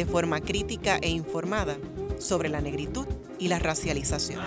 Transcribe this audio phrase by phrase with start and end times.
[0.00, 1.76] de forma crítica e informada
[2.18, 3.06] sobre la negritud
[3.38, 4.42] y la racialización.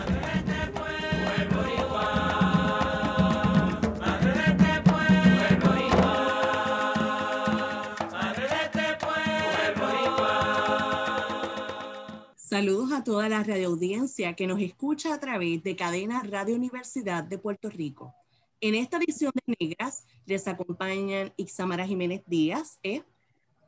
[12.36, 17.38] Saludos a toda la radioaudiencia que nos escucha a través de Cadena Radio Universidad de
[17.38, 18.16] Puerto Rico.
[18.60, 23.04] En esta edición de Negras les acompañan Ixamara Jiménez Díaz ¿eh?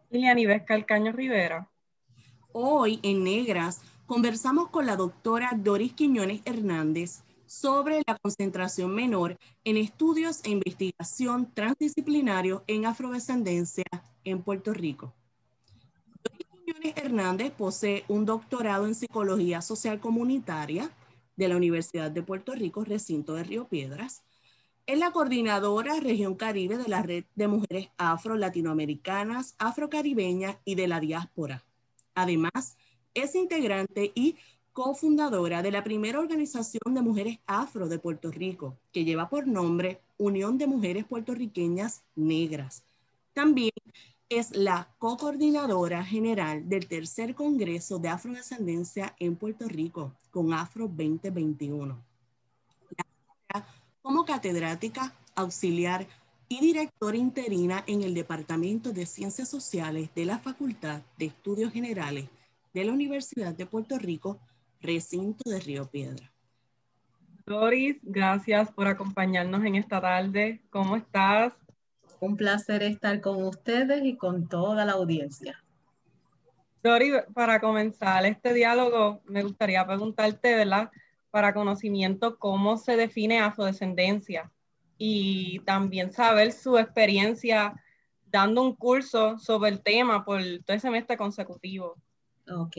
[0.09, 1.69] y Lianives Calcaño Rivera.
[2.57, 9.75] Hoy en Negras conversamos con la doctora Doris Quiñones Hernández sobre la concentración menor en
[9.75, 13.83] estudios e investigación transdisciplinarios en afrodescendencia
[14.23, 15.13] en Puerto Rico.
[16.23, 20.89] Doris Quiñones Hernández posee un doctorado en psicología social comunitaria
[21.35, 24.23] de la Universidad de Puerto Rico, recinto de Río Piedras.
[24.85, 31.01] Es la coordinadora región Caribe de la Red de Mujeres Afro-Latinoamericanas, Afrocaribeñas y de la
[31.01, 31.65] Diáspora.
[32.15, 32.77] Además,
[33.13, 34.37] es integrante y
[34.73, 40.01] cofundadora de la primera organización de mujeres afro de Puerto Rico, que lleva por nombre
[40.17, 42.83] Unión de Mujeres Puertorriqueñas Negras.
[43.33, 43.71] También
[44.27, 51.97] es la co-coordinadora general del tercer Congreso de Afrodescendencia en Puerto Rico, con Afro 2021.
[54.01, 56.07] Como catedrática, auxiliar
[56.47, 62.29] y directora interina en el Departamento de Ciencias Sociales de la Facultad de Estudios Generales
[62.73, 64.39] de la Universidad de Puerto Rico,
[64.81, 66.31] recinto de Río Piedra.
[67.45, 70.61] Doris, gracias por acompañarnos en esta tarde.
[70.69, 71.53] ¿Cómo estás?
[72.19, 75.63] Un placer estar con ustedes y con toda la audiencia.
[76.83, 80.91] Doris, para comenzar este diálogo, me gustaría preguntarte, ¿verdad?
[81.31, 84.51] Para conocimiento, ¿cómo se define afrodescendencia?
[84.97, 87.73] Y también saber su experiencia
[88.25, 91.95] dando un curso sobre el tema por todo el semestre consecutivo.
[92.51, 92.77] Ok.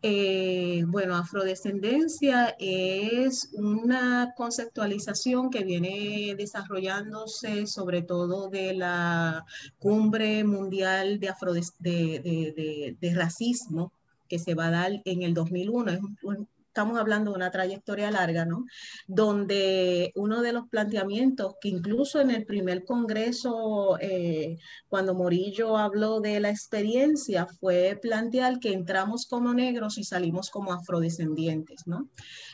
[0.00, 9.44] Eh, bueno, afrodescendencia es una conceptualización que viene desarrollándose sobre todo de la
[9.78, 11.32] cumbre mundial de,
[11.80, 13.92] de, de racismo
[14.28, 15.90] que se va a dar en el 2001.
[15.90, 18.66] Es un, estamos hablando de una trayectoria larga, ¿no?
[19.06, 26.20] Donde uno de los planteamientos que incluso en el primer congreso, eh, cuando Morillo habló
[26.20, 32.10] de la experiencia, fue plantear que entramos como negros y salimos como afrodescendientes, ¿no?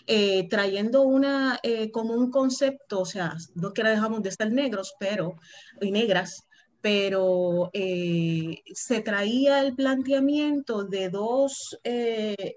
[0.06, 4.94] Eh, trayendo una, eh, como un concepto, o sea, no que dejamos de ser negros,
[5.00, 5.34] pero,
[5.80, 6.46] y negras,
[6.82, 12.56] pero eh, se traía el planteamiento de dos, eh,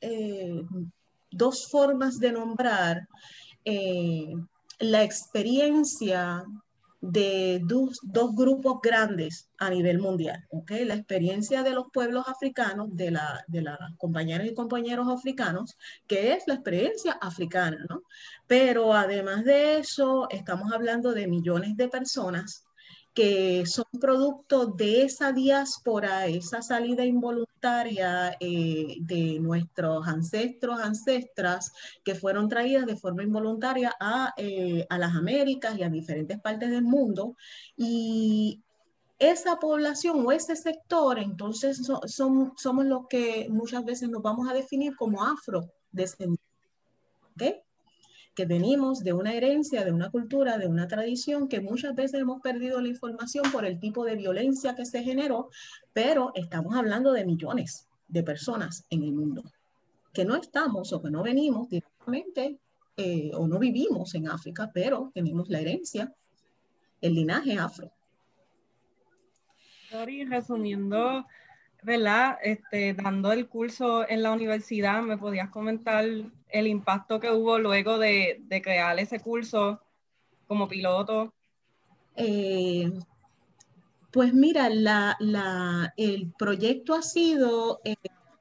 [0.00, 0.62] eh,
[1.30, 3.08] dos, formas de nombrar
[4.80, 6.44] la experiencia
[7.00, 8.00] de dos,
[8.34, 10.44] grupos grandes a nivel mundial.
[10.50, 10.84] ¿okay?
[10.84, 15.76] La experiencia de los pueblos africanos, de, la, de las compañeras y compañeros africanos,
[16.08, 17.78] que es la experiencia africana.
[17.88, 18.02] ¿no?
[18.48, 22.64] Pero además de eso, estamos hablando de millones de personas
[23.14, 31.72] que son producto de esa diáspora, esa salida involuntaria eh, de nuestros ancestros, ancestras,
[32.04, 36.70] que fueron traídas de forma involuntaria a, eh, a las Américas y a diferentes partes
[36.70, 37.36] del mundo.
[37.76, 38.62] Y
[39.18, 44.54] esa población o ese sector, entonces son, somos los que muchas veces nos vamos a
[44.54, 46.46] definir como afrodescendientes.
[47.34, 47.62] ¿okay?
[48.38, 52.40] Que venimos de una herencia, de una cultura, de una tradición que muchas veces hemos
[52.40, 55.50] perdido la información por el tipo de violencia que se generó,
[55.92, 59.42] pero estamos hablando de millones de personas en el mundo
[60.12, 62.60] que no estamos o que no venimos directamente
[62.96, 66.14] eh, o no vivimos en África, pero tenemos la herencia,
[67.00, 67.90] el linaje afro.
[69.90, 71.26] resumiendo
[71.82, 72.38] ¿verdad?
[72.40, 76.04] Este, dando el curso en la universidad, ¿me podías comentar
[76.50, 79.80] el impacto que hubo luego de, crear ese curso
[80.46, 81.34] como piloto?
[82.16, 82.90] Eh,
[84.10, 84.68] pues mira,
[85.96, 87.96] el proyecto ha sido eh,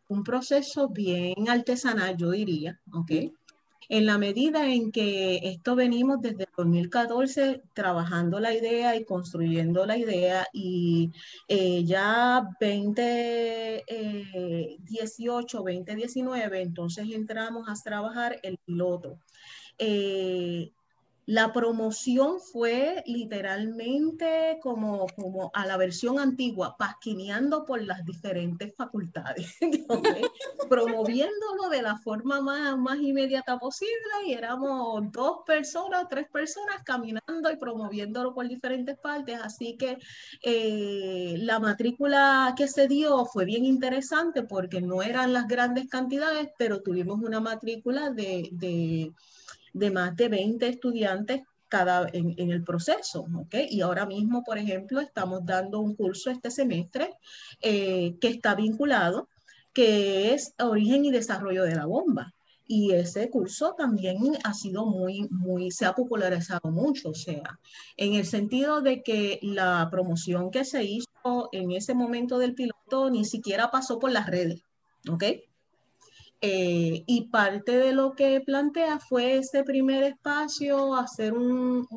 [0.07, 3.11] un proceso bien artesanal, yo diría, ¿ok?
[3.89, 9.97] En la medida en que esto venimos desde 2014 trabajando la idea y construyendo la
[9.97, 11.11] idea y
[11.47, 19.19] eh, ya 20, 2018, 2019, entonces entramos a trabajar el piloto.
[19.77, 20.71] Eh,
[21.27, 29.57] la promoción fue literalmente como, como a la versión antigua, pasquineando por las diferentes facultades,
[30.69, 33.91] promoviéndolo de la forma más, más inmediata posible
[34.25, 39.37] y éramos dos personas, tres personas caminando y promoviéndolo por diferentes partes.
[39.43, 39.97] Así que
[40.41, 46.51] eh, la matrícula que se dio fue bien interesante porque no eran las grandes cantidades,
[46.57, 49.11] pero tuvimos una matrícula de, de
[49.77, 53.55] de más de 20 estudiantes cada, en, el proceso, ¿ok?
[53.69, 57.13] Y ahora mismo, por ejemplo, estamos dando un curso este semestre
[57.61, 59.27] eh, que está vinculado,
[59.73, 62.33] que es origen y desarrollo de la bomba.
[62.69, 67.59] Y ese curso también ha sido muy, muy, se ha popularizado mucho, o sea,
[67.95, 73.09] en el sentido de que la promoción que se hizo en ese momento del piloto
[73.09, 74.63] ni siquiera pasó por las redes,
[75.09, 75.23] ¿ok?
[76.39, 81.87] Eh, y parte de lo que plantea fue ese primer espacio, hacer un,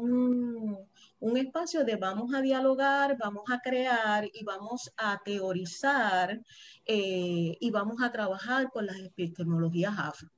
[1.20, 6.40] un, espacio de vamos a dialogar, vamos a crear y vamos a teorizar
[6.86, 10.30] eh, y vamos a trabajar con las epistemologías afro.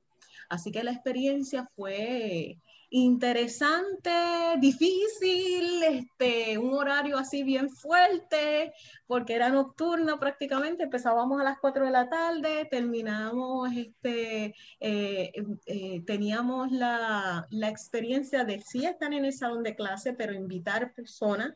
[0.49, 2.57] Así que la experiencia fue
[2.95, 4.11] interesante,
[4.59, 8.71] difícil, este, un horario así bien fuerte,
[9.07, 15.31] porque era nocturno prácticamente, empezábamos a las 4 de la tarde, terminamos, este, eh,
[15.65, 20.93] eh, teníamos la, la experiencia de sí estar en el salón de clase, pero invitar
[20.93, 21.55] personas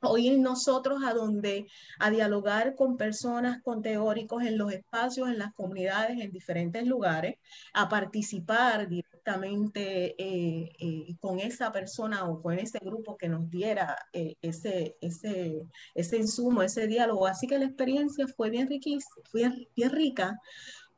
[0.00, 1.66] oír nosotros a donde,
[1.98, 7.36] a dialogar con personas, con teóricos en los espacios, en las comunidades, en diferentes lugares,
[7.72, 8.88] a participar
[9.24, 14.96] directamente eh, eh, con esa persona o con ese grupo que nos diera eh, ese,
[15.00, 15.62] ese,
[15.94, 17.26] ese insumo, ese diálogo.
[17.26, 18.68] Así que la experiencia fue bien,
[19.30, 20.38] fue bien rica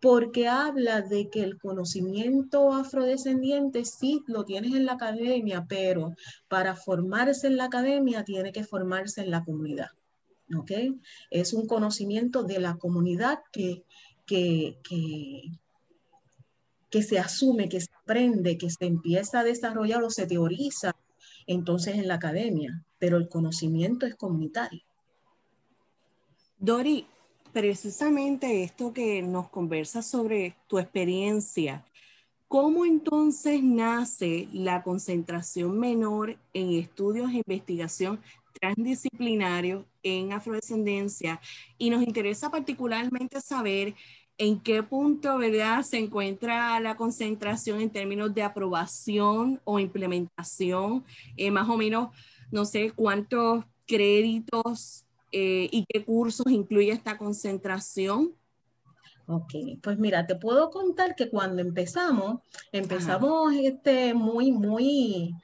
[0.00, 6.12] porque habla de que el conocimiento afrodescendiente sí lo tienes en la academia, pero
[6.48, 9.90] para formarse en la academia tiene que formarse en la comunidad.
[10.56, 10.72] ¿Ok?
[11.30, 13.84] Es un conocimiento de la comunidad que,
[14.26, 15.50] que, que,
[16.90, 20.94] se asume, que se aprende, que se empieza a desarrollar o se teoriza
[21.46, 24.82] entonces en la academia, pero el conocimiento es comunitario.
[26.58, 27.06] Dori,
[27.52, 31.84] precisamente esto que nos conversa sobre tu experiencia,
[32.48, 38.20] ¿cómo entonces nace la concentración menor en estudios e investigación
[38.60, 41.40] transdisciplinarios en afrodescendencia?
[41.78, 43.94] Y nos interesa particularmente saber
[44.38, 45.82] en qué punto ¿verdad?
[45.82, 51.04] se encuentra la concentración en términos de aprobación o implementación,
[51.36, 52.10] eh, más o menos,
[52.50, 58.34] no sé cuántos créditos eh, y qué cursos incluye esta concentración?
[59.28, 62.40] Ok, pues mira, te puedo contar que cuando empezamos,
[62.70, 65.34] empezamos este, muy, muy,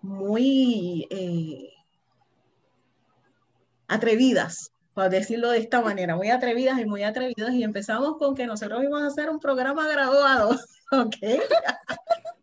[0.00, 1.68] muy eh,
[3.88, 8.46] atrevidas, para decirlo de esta manera, muy atrevidas y muy atrevidas, y empezamos con que
[8.46, 10.50] nosotros íbamos a hacer un programa graduado,
[10.92, 11.16] ¿ok?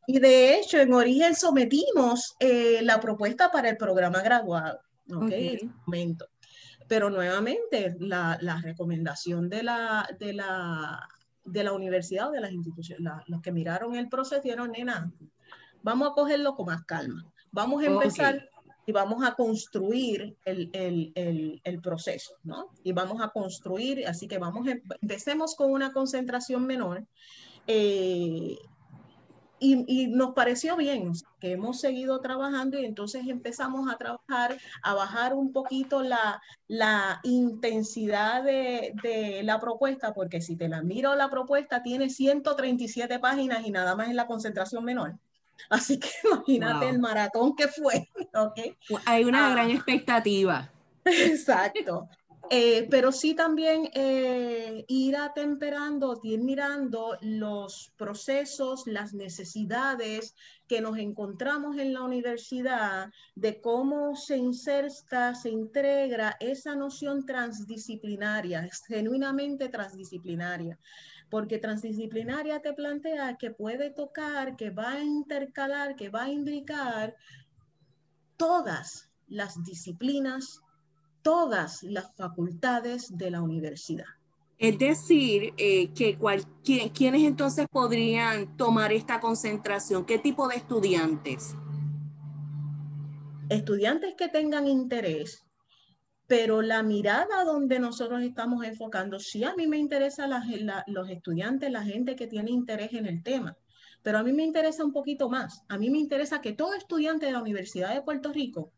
[0.07, 4.81] y de hecho, en origen sometimos eh, la propuesta para el programa graduado.
[5.13, 5.31] ¿ok?
[5.85, 6.27] momento.
[6.87, 11.07] Pero nuevamente, la, recomendación de la, de, la,
[11.45, 15.09] de la universidad o de las instituciones, los que miraron el proceso, dijeron, nena,
[15.81, 17.25] vamos a cogerlo con más calma.
[17.51, 18.49] Vamos a empezar
[18.85, 22.69] y vamos a construir el, el, el, proceso, ¿no?
[22.83, 27.05] Y vamos a construir, así que vamos, em, empecemos con una concentración menor.
[27.67, 28.57] Eh,
[29.63, 35.35] y, nos pareció bien que hemos seguido trabajando y entonces empezamos a trabajar, a bajar
[35.35, 41.29] un poquito la, la intensidad de, de, la propuesta, porque si te la miro, la
[41.29, 45.19] propuesta tiene 137 páginas y nada más en la concentración menor.
[45.69, 46.09] Así que
[46.47, 48.09] imagínate el maratón que fue.
[48.33, 48.77] ¿okay?
[49.05, 49.73] Hay una gran ah.
[49.73, 50.71] expectativa.
[51.05, 52.07] Exacto.
[52.53, 60.35] Eh, pero sí también eh, ir atemperando, ir mirando los procesos, las necesidades
[60.67, 68.67] que nos encontramos en la universidad, de cómo se inserta, se integra esa noción transdisciplinaria,
[68.85, 70.77] genuinamente transdisciplinaria
[71.31, 77.15] porque transdisciplinaria te plantea que puede tocar, que va a intercalar, que va a indicar
[78.37, 80.61] todas las disciplinas
[81.21, 84.05] todas las facultades de la universidad.
[84.57, 86.17] Es decir, eh, que
[86.93, 90.05] ¿quiénes entonces podrían tomar esta concentración?
[90.05, 91.55] ¿Qué tipo de estudiantes?
[93.49, 95.43] Estudiantes que tengan interés,
[96.31, 100.29] pero la mirada donde nosotros estamos enfocando, sí a mí me interesa
[100.87, 103.57] los estudiantes, la gente que tiene interés en el tema,
[104.01, 105.65] pero a mí me interesa un poquito más.
[105.67, 108.71] A mí me interesa que todo estudiante de la Universidad de Puerto Rico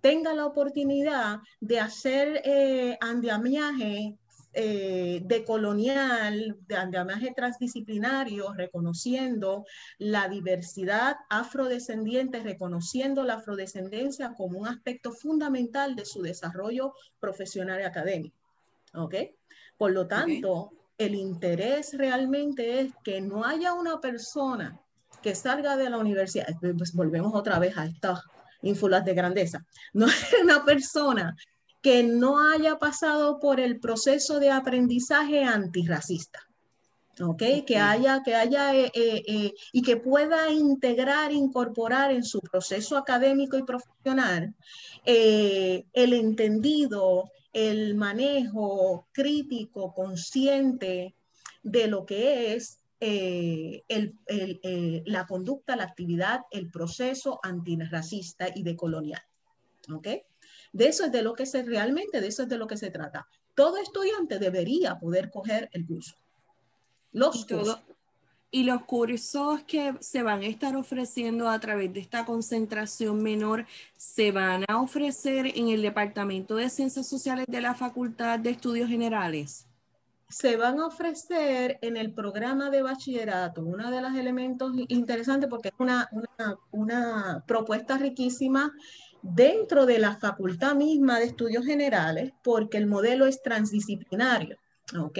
[0.00, 4.16] tenga la oportunidad de hacer eh, andamiaje
[4.52, 9.64] eh, de colonial, de andamiaje transdisciplinario, reconociendo
[9.98, 17.84] la diversidad afrodescendiente, reconociendo la afrodescendencia como un aspecto fundamental de su desarrollo profesional y
[17.84, 18.36] académico.
[18.94, 19.14] ¿Ok?
[19.78, 24.80] Por lo tanto, el interés realmente es que no haya una persona
[25.22, 28.20] que salga de la universidad, pues volvemos otra vez a estas
[28.62, 31.36] ínfulas de grandeza, no hay una persona
[31.82, 36.40] que no haya pasado por el proceso de aprendizaje antirracista.
[37.20, 37.42] ¿ok?
[37.66, 42.96] Que haya, que haya eh, eh, eh, y que pueda integrar, incorporar en su proceso
[42.96, 44.54] académico y profesional
[45.04, 51.14] el entendido, el manejo crítico, consciente
[51.62, 52.78] de lo que es
[55.06, 59.22] la conducta, la actividad, el proceso antirracista y decolonial.
[59.92, 60.08] ¿Ok?
[60.72, 62.90] De eso es de lo que se realmente, de eso es de lo que se
[62.90, 63.26] trata.
[63.54, 66.14] Todo estudiante debería poder coger el curso.
[67.12, 67.80] Los cursos.
[68.52, 73.66] Y los cursos que se van a estar ofreciendo a través de esta concentración menor
[73.96, 78.88] se van a ofrecer en el Departamento de Ciencias Sociales de la Facultad de Estudios
[78.88, 79.66] Generales
[80.30, 83.62] se van a ofrecer en el programa de bachillerato.
[83.62, 88.72] Uno de los elementos interesantes porque es una, una, una propuesta riquísima
[89.22, 94.56] dentro de la facultad misma de estudios generales porque el modelo es transdisciplinario.
[94.98, 95.18] ¿Ok?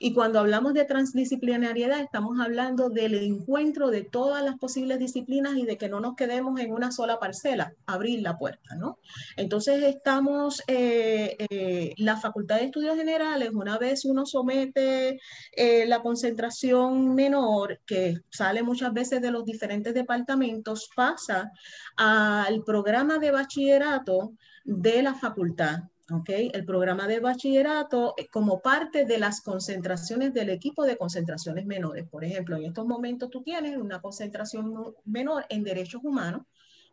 [0.00, 5.64] Y cuando hablamos de transdisciplinariedad, estamos hablando del encuentro de todas las posibles disciplinas y
[5.64, 8.98] de que no nos quedemos en una sola parcela, abrir la puerta, ¿no?
[9.36, 15.20] Entonces estamos, eh, eh, la Facultad de Estudios Generales, una vez uno somete
[15.52, 21.50] eh, la concentración menor, que sale muchas veces de los diferentes departamentos, pasa
[21.96, 24.32] al programa de bachillerato
[24.64, 25.80] de la facultad.
[26.10, 26.50] Okay.
[26.54, 32.08] El programa de bachillerato eh, como parte de las concentraciones del equipo de concentraciones menores.
[32.08, 36.46] Por ejemplo, en estos momentos tú tienes una concentración menor en derechos humanos,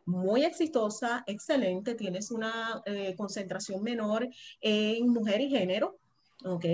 [0.06, 1.96] muy exitosa, excelente.
[1.96, 4.28] Tienes una eh, concentración menor
[4.60, 5.98] en mujer y género,
[6.44, 6.66] ¿ok?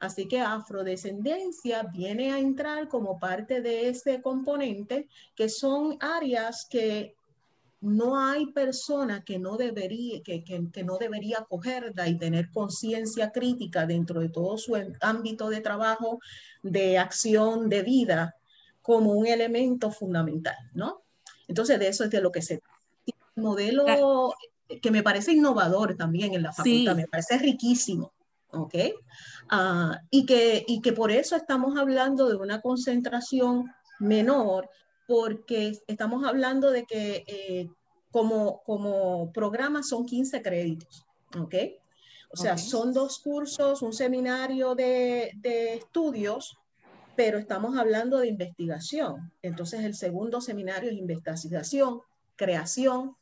[0.00, 7.14] Así que afrodescendencia viene a entrar como parte de ese componente, que son áreas que
[7.82, 13.86] no hay persona que no debería, que, que, no debería cogerla y tener conciencia crítica
[13.86, 16.20] dentro de todo su ámbito de trabajo,
[16.62, 18.36] de acción, de vida,
[18.82, 21.02] como un elemento fundamental, ¿no?
[21.48, 22.78] Entonces, de eso es de lo que se trata.
[23.34, 23.84] Modelo
[24.80, 28.12] que me parece innovador también en la facultad, me parece riquísimo,
[28.52, 28.74] ¿ok?
[29.50, 34.70] Ah, y, que, y que por eso estamos hablando de una concentración menor
[35.06, 37.68] porque estamos hablando de que eh,
[38.10, 41.06] como, como programa son 15 créditos,
[41.38, 41.54] ¿ok?
[42.30, 46.56] O sea, son dos cursos, un seminario de, de estudios,
[47.14, 49.30] pero estamos hablando de investigación.
[49.42, 52.00] Entonces, el segundo seminario es investigación,
[52.36, 53.14] creación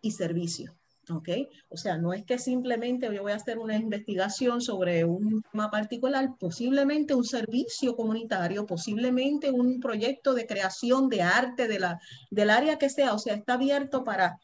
[0.00, 0.77] y servicio.
[1.10, 1.28] ¿Ok?
[1.68, 5.70] O sea, no es que simplemente yo voy a hacer una investigación sobre un tema
[5.70, 12.00] particular, posiblemente un servicio comunitario, posiblemente un proyecto de creación de arte de la,
[12.30, 14.40] del área que sea, o sea, está abierto para,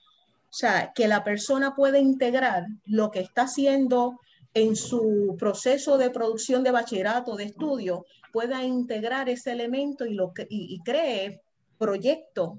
[0.51, 4.21] o sea, que la persona pueda integrar lo que está haciendo
[4.55, 10.33] en su proceso de producción de bachillerato, de estudio, pueda integrar ese elemento y, lo
[10.49, 11.43] y, y cree
[11.79, 12.53] proyectos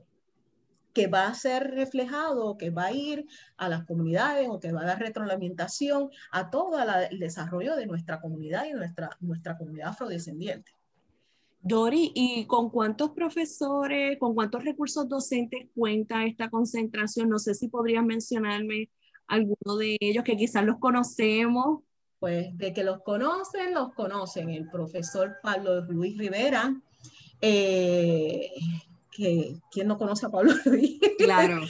[0.95, 4.81] que va a ser reflejado, que va a ir a las comunidades o que va
[4.81, 6.79] a dar retroalimentación a todo
[7.11, 10.71] el desarrollo de nuestra comunidad y nuestra, nuestra comunidad afrodescendiente.
[11.59, 17.27] Dori, ¿y con cuántos profesores, con cuántos recursos docentes cuenta esta concentración?
[17.27, 18.89] No sé si podrías mencionarme
[19.27, 21.81] alguno de ellos que quizás los conocemos.
[22.19, 24.49] Pues de que los conocen, los conocen.
[24.49, 26.73] El profesor Pablo Luis Rivera,
[27.41, 28.51] eh,
[29.15, 30.99] que quién no conoce a Pablo Ruiz.
[31.17, 31.61] Claro.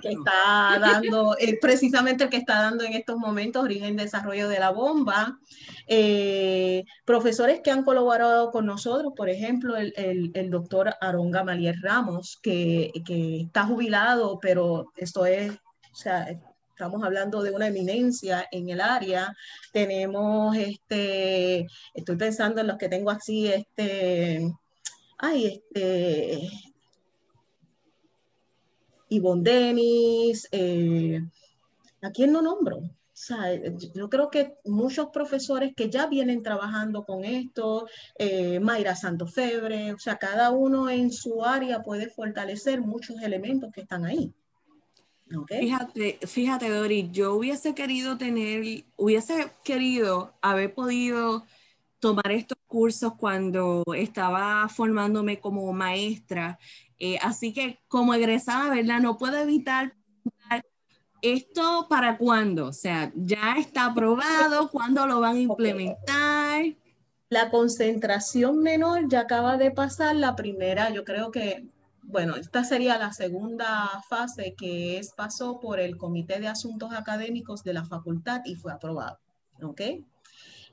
[0.00, 4.70] que está dando, precisamente el que está dando en estos momentos origen desarrollo de la
[4.70, 5.38] bomba.
[5.86, 12.38] Eh, profesores que han colaborado con nosotros, por ejemplo, el, el, doctor Aarón Gamaliel Ramos,
[12.42, 16.28] que, que, está jubilado, pero esto es, o sea,
[16.78, 19.34] estamos hablando de una eminencia en el área.
[19.72, 24.52] Tenemos, este, estoy pensando en los que tengo así, este,
[25.18, 26.48] ay, este,
[29.10, 31.20] Ivonne Denis, eh,
[32.02, 32.82] ¿a quién no nombro?
[33.94, 39.98] yo creo que muchos profesores que ya vienen trabajando con esto, eh, Mayra Santofebre, o
[39.98, 44.32] sea, cada uno en su área puede fortalecer muchos elementos que están ahí.
[45.48, 51.44] Fíjate, fíjate, Dori, yo hubiese querido tener, hubiese querido haber podido
[51.98, 56.58] tomar estos cursos cuando estaba formándome como maestra.
[57.00, 59.00] Eh, así que como egresada, ¿verdad?
[59.00, 59.94] No puedo evitar
[61.20, 62.66] ¿Esto para cuándo?
[62.66, 64.70] O sea, ¿ya está aprobado?
[64.70, 66.64] ¿Cuándo lo van a implementar?
[67.28, 71.68] La concentración menor ya acaba de pasar la primera, yo creo que,
[72.02, 77.64] bueno, esta sería la segunda fase que es, pasó por el Comité de Asuntos Académicos
[77.64, 79.18] de la facultad y fue aprobado.
[79.60, 79.80] ¿Ok?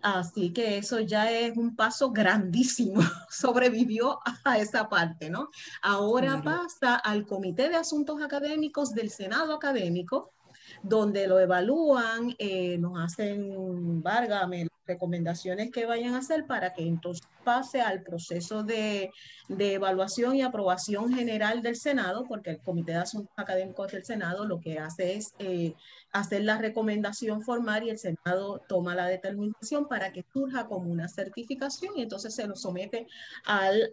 [0.06, 5.50] Así que eso ya es un paso grandísimo, sobrevivió a esa parte, ¿no?
[5.82, 10.35] Ahora pasa al Comité de Asuntos Académicos del Senado Académico,
[10.84, 17.28] donde lo evalúan, eh, nos hacen, válgame, recomendaciones que vayan a hacer para que entonces
[17.44, 19.12] pase al proceso de,
[19.50, 24.60] evaluación y aprobación general del Senado, porque el Comité de Asuntos Académicos del Senado lo
[24.60, 25.74] que hace es eh,
[26.12, 31.08] hacer la recomendación formal y el Senado toma la determinación para que surja como una
[31.08, 33.08] certificación y entonces se lo somete
[33.46, 33.92] al,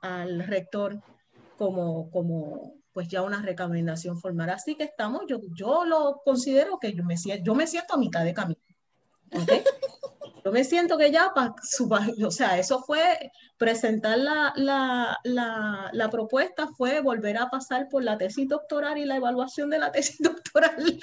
[0.00, 1.00] al rector
[1.56, 4.50] como, como, pues ya una recomendación formal.
[4.50, 7.14] Así que estamos, yo, yo lo considero que yo me,
[7.44, 8.60] yo me siento a mitad de camino.
[10.44, 11.32] Yo me siento que ya,
[12.24, 18.02] o sea, eso fue presentar la, la, la, la, propuesta, fue volver a pasar por
[18.02, 20.98] la tesis doctoral y la evaluación de la tesis doctoral.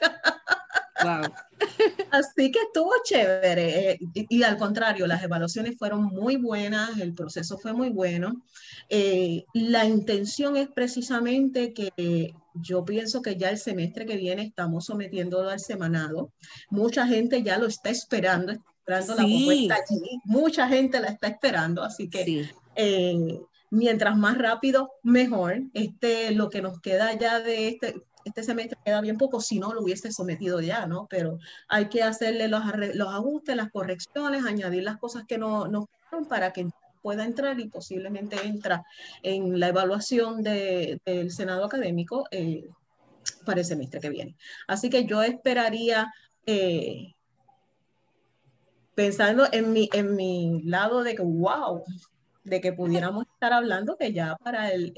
[2.11, 3.91] Así que estuvo chévere.
[3.91, 8.41] Eh, y, al contrario, las evaluaciones fueron muy buenas, el proceso fue muy bueno.
[8.89, 14.85] Eh, la intención es precisamente que yo pienso que ya el semestre que viene estamos
[14.85, 16.31] sometiéndolo al semanado.
[16.69, 20.19] Mucha gente ya lo está esperando, esperando la propuesta allí.
[20.23, 25.61] Mucha gente la está esperando, así que eh, mientras más rápido, mejor.
[25.73, 29.73] Este, lo que nos queda ya de este, este semestre queda bien poco, si no
[29.73, 31.07] lo hubiese sometido ya, ¿no?
[31.09, 31.37] Pero
[31.69, 32.63] hay que hacerle los,
[32.95, 35.85] los ajustes, las correcciones, añadir las cosas que no nos
[36.27, 36.69] para que
[37.01, 38.83] pueda entrar y posiblemente entra
[39.21, 42.69] en la evaluación del Senado académico eh,
[43.45, 44.35] para el semestre que viene.
[44.67, 46.11] Así que yo esperaría,
[46.45, 47.13] eh,
[48.95, 51.83] pensando en mi, en mi lado de que, wow,
[52.43, 54.93] de que pudiéramos estar hablando que ya para el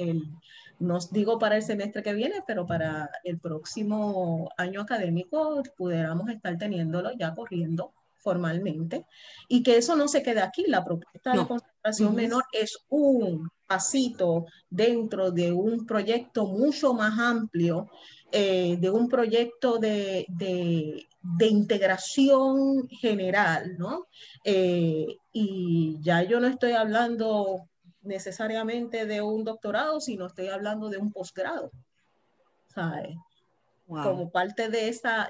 [0.79, 6.57] no digo para el semestre que viene, pero para el próximo año académico pudiéramos estar
[6.57, 9.05] teniéndolo ya corriendo formalmente
[9.47, 10.65] y que eso no se quede aquí.
[10.67, 17.89] La propuesta de concentración menor es un pasito dentro de un proyecto mucho más amplio,
[18.31, 24.07] eh, de un proyecto de, de, integración general, ¿no?
[24.43, 27.67] Eh, y ya yo no estoy hablando
[28.07, 31.71] necesariamente de un doctorado, sino estoy hablando de un posgrado.
[32.73, 33.15] ¿Sabes?
[33.87, 35.29] Como parte de esa,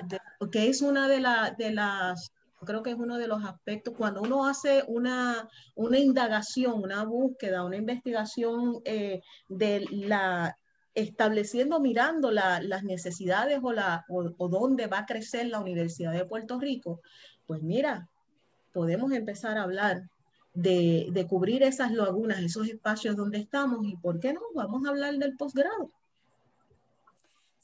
[0.52, 1.24] que es una de,
[1.58, 2.32] de las,
[2.66, 7.64] creo que es uno de los aspectos, cuando uno hace una, una indagación, una búsqueda,
[7.64, 10.58] una investigación eh, de la,
[10.96, 16.26] estableciendo, mirando las necesidades o, la, o, o dónde va a crecer la Universidad de
[16.26, 17.02] Puerto Rico,
[17.46, 18.10] pues mira,
[18.74, 20.10] podemos empezar a hablar
[20.58, 25.16] de, cubrir esas lagunas, esos espacios donde estamos y por qué no, vamos a hablar
[25.16, 25.92] del posgrado.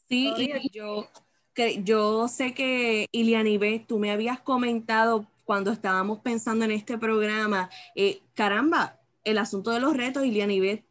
[0.08, 1.08] Sí, y yo,
[1.54, 7.70] que, yo sé que Ilianibet, tú me habías comentado cuando estábamos pensando en este programa,
[7.96, 10.86] eh, caramba, el asunto de los retos, Ilianibet.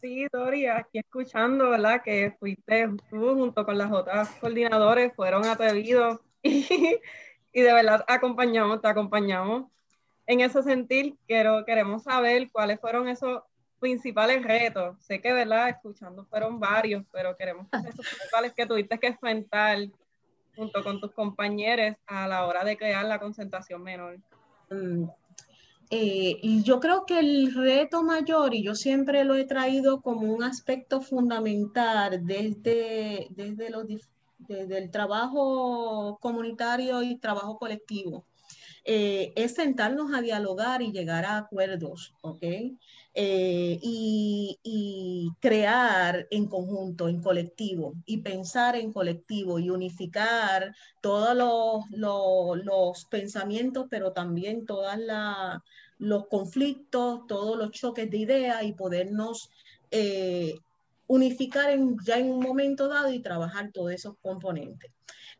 [0.00, 2.02] Sí, Dori, aquí escuchando, ¿verdad?
[2.02, 6.98] Que fuiste, tú junto con las otras coordinadores, fueron atrevidos y,
[7.52, 9.66] y de verdad acompañamos, te acompañamos
[10.26, 13.42] en ese sentido, quiero, queremos saber cuáles fueron esos
[13.78, 14.96] principales retos.
[15.00, 15.68] Sé que, ¿verdad?
[15.68, 19.78] Escuchando fueron varios, pero queremos saber esos principales que tuviste que enfrentar
[20.54, 24.18] junto con tus compañeros a la hora de crear la concentración menor.
[24.70, 25.04] Mm,
[25.90, 30.32] eh, y yo creo que el reto mayor, y yo siempre lo he traído como
[30.32, 33.86] un aspecto fundamental desde, desde, los,
[34.38, 38.24] desde el trabajo comunitario y trabajo colectivo,
[38.84, 42.42] eh, es sentarnos a dialogar y llegar a acuerdos, ¿ok?
[43.14, 51.36] Eh, y, crear en conjunto, en colectivo, y pensar en colectivo y unificar todos
[51.90, 54.96] los, pensamientos, pero también todos
[55.98, 59.50] los conflictos, todos los choques de ideas y podernos
[59.90, 60.54] eh,
[61.06, 64.90] unificar ya en un momento dado y trabajar todos esos componentes.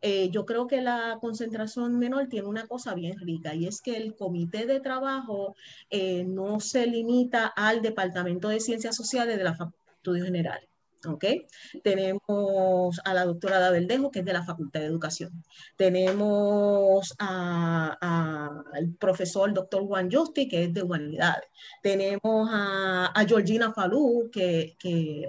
[0.02, 3.96] Eh, yo creo que la concentración menor tiene una cosa bien rica y es que
[3.96, 5.54] el comité de trabajo
[5.90, 10.71] eh, no se limita al Departamento de Ciencias Sociales de la Facultad de Estudios Generales.
[11.06, 11.24] ¿Ok?
[11.82, 15.44] Tenemos a la doctora Daveldejo, que es de la Facultad de Educación.
[15.76, 21.48] Tenemos al profesor doctor Juan Justi, que es de Humanidades.
[21.82, 24.76] Tenemos a, Georgina Falú, que,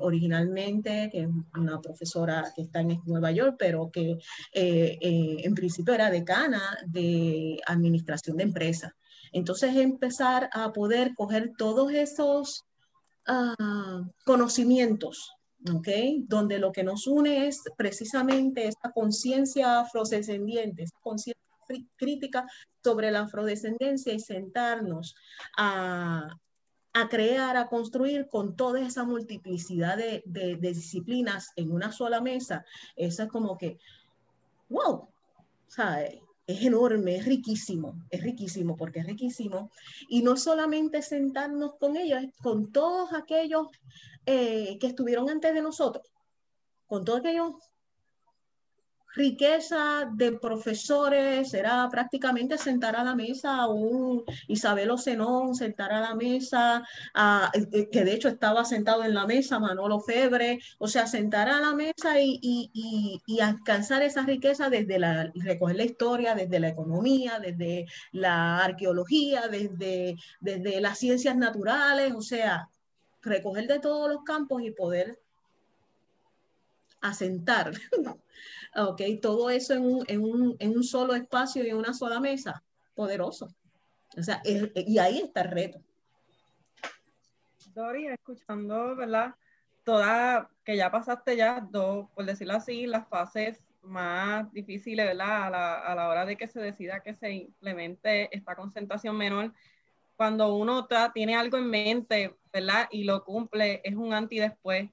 [0.02, 4.18] originalmente que es una profesora que está en Nueva York, pero que
[4.54, 8.94] eh, eh, en principio era decana de Administración de Empresas.
[9.32, 12.66] Entonces, empezar a poder coger todos esos
[13.28, 15.34] ah, conocimientos
[15.72, 16.24] ¿okay?
[16.28, 21.42] donde lo que nos une es precisamente esta conciencia afrodescendiente, esta conciencia
[21.96, 22.46] crítica
[22.84, 25.16] sobre la afrodescendencia y sentarnos
[25.58, 26.28] a,
[26.94, 32.66] a crear, a construir con toda esa multiplicidad de, de, disciplinas en una sola mesa,
[32.96, 33.80] eso es como que,
[34.70, 35.08] wow,
[35.68, 36.23] ¿sabes?
[36.46, 39.72] Es enorme, es riquísimo, es riquísimo porque es riquísimo.
[40.10, 43.68] Y no solamente sentarnos con ellos, con todos aquellos
[44.26, 46.06] eh, que estuvieron antes de nosotros,
[46.86, 47.54] con todos aquellos
[49.16, 56.02] riqueza de profesores, era prácticamente sentar a la mesa a un Isabel Ocenón, sentar a
[56.02, 60.88] la mesa, a, eh, que de hecho estaba sentado en la mesa, Manolo Febre, o
[60.88, 65.84] sea, sentar a la mesa y, y, y, alcanzar esa riqueza desde la, recoger la
[65.84, 72.70] historia, desde la economía, desde la arqueología, desde, desde las ciencias naturales, o sea,
[73.22, 75.23] recoger de todos los campos y poder
[77.04, 77.72] asentar,
[78.76, 82.20] ok, todo eso en un, en, un, en un, solo espacio y en una sola
[82.20, 82.64] mesa,
[82.96, 83.54] poderoso.
[84.18, 85.82] O sea, y ahí está el reto.
[87.74, 89.36] Dori, escuchando, ¿verdad?
[89.84, 95.44] Toda, que ya pasaste ya dos, por decirlo así, las fases más difíciles, ¿verdad?
[95.44, 99.52] A la, a la hora de que se decida que se implemente esta concentración menor,
[100.16, 102.88] cuando uno tiene algo en mente, ¿verdad?
[102.92, 104.90] Y lo cumple, es un anti después.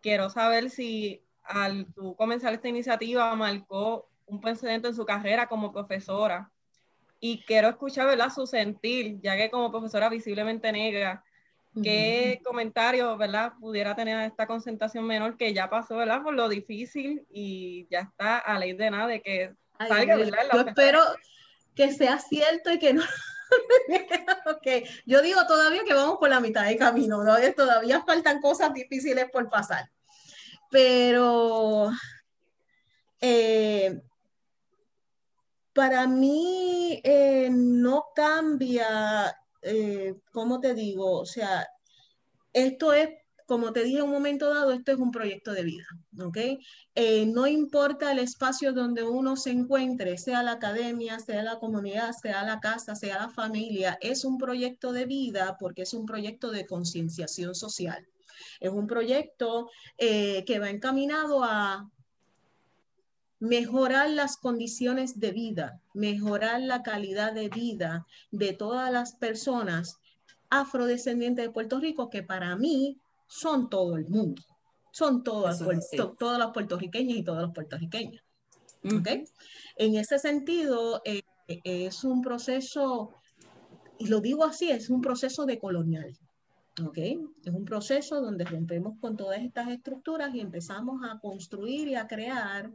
[0.00, 5.72] Quiero saber si al tú comenzar esta iniciativa marcó un precedente en su carrera como
[5.72, 6.50] profesora.
[7.20, 8.30] Y quiero escuchar, ¿verdad?
[8.34, 11.24] Su sentir, ya que como profesora visiblemente negra,
[11.82, 13.52] ¿qué comentario, ¿verdad?
[13.58, 16.22] Pudiera tener esta concentración menor que ya pasó, ¿verdad?
[16.22, 20.38] Por lo difícil y ya está a ley de nada de que salga, ¿verdad?
[20.52, 21.00] Yo espero
[21.74, 23.02] que sea cierto y que no,
[24.56, 24.84] okay.
[25.06, 27.36] Yo digo todavía que vamos por la mitad de camino, ¿no?
[27.52, 29.90] todavía faltan cosas difíciles por pasar.
[30.74, 31.88] Pero
[33.20, 34.02] eh,
[35.72, 39.32] para mí eh, no cambia,
[39.62, 41.20] eh, ¿cómo te digo?
[41.20, 41.64] O sea,
[42.52, 43.08] esto es
[43.46, 45.86] como te dije en un momento dado, esto es un proyecto de vida,
[46.20, 46.38] ¿ok?
[46.96, 52.10] Eh, no importa el espacio donde uno se encuentre, sea la academia, sea la comunidad,
[52.20, 56.50] sea la casa, sea la familia, es un proyecto de vida porque es un proyecto
[56.50, 58.08] de concienciación social.
[58.60, 61.90] Es un proyecto eh, que va encaminado a
[63.40, 69.98] mejorar las condiciones de vida, mejorar la calidad de vida de todas las personas
[70.48, 74.42] afrodescendientes de Puerto Rico, que para mí son todo el mundo,
[74.92, 75.62] son todas,
[76.18, 78.22] todas las puertorriqueñas y todos los puertorriqueños.
[79.76, 83.14] En ese sentido, eh, es un proceso,
[83.98, 85.58] y lo digo así, es un proceso de
[86.82, 87.20] ¿okay?
[87.44, 92.06] Es un proceso donde rompemos con todas estas estructuras y empezamos a construir y a
[92.06, 92.70] crear,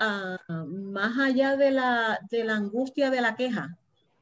[0.00, 3.78] ah, más allá de la, de la angustia de la queja,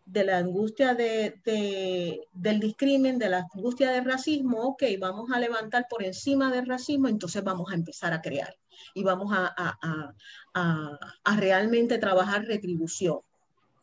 [0.06, 5.86] de la angustia de, del discrimen, de la angustia del racismo, ok, vamos a levantar
[5.88, 8.54] por encima del racismo, entonces vamos a empezar a crear
[8.92, 10.12] y vamos a,
[10.52, 13.20] a, realmente trabajar retribución.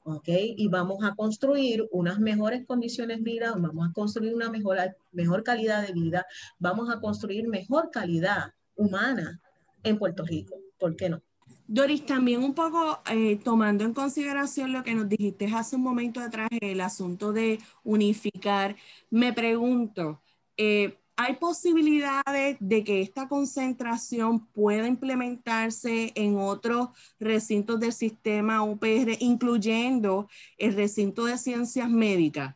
[0.03, 0.27] ¿Ok?
[0.27, 4.77] Y vamos a construir unas mejores condiciones de vida, vamos a construir una mejor,
[5.11, 6.25] mejor calidad de vida,
[6.59, 9.41] vamos a construir mejor calidad humana
[9.83, 10.55] en Puerto Rico.
[10.79, 11.21] ¿Por qué no?
[11.67, 16.19] Doris, también un poco eh, tomando en consideración lo que nos dijiste hace un momento
[16.19, 18.75] atrás, el asunto de unificar,
[19.09, 20.21] me pregunto,
[20.57, 29.17] eh, ¿hay posibilidades de que esta concentración pueda implementarse en otros recintos del sistema UPR,
[29.19, 32.55] incluyendo el recinto de ciencias médicas?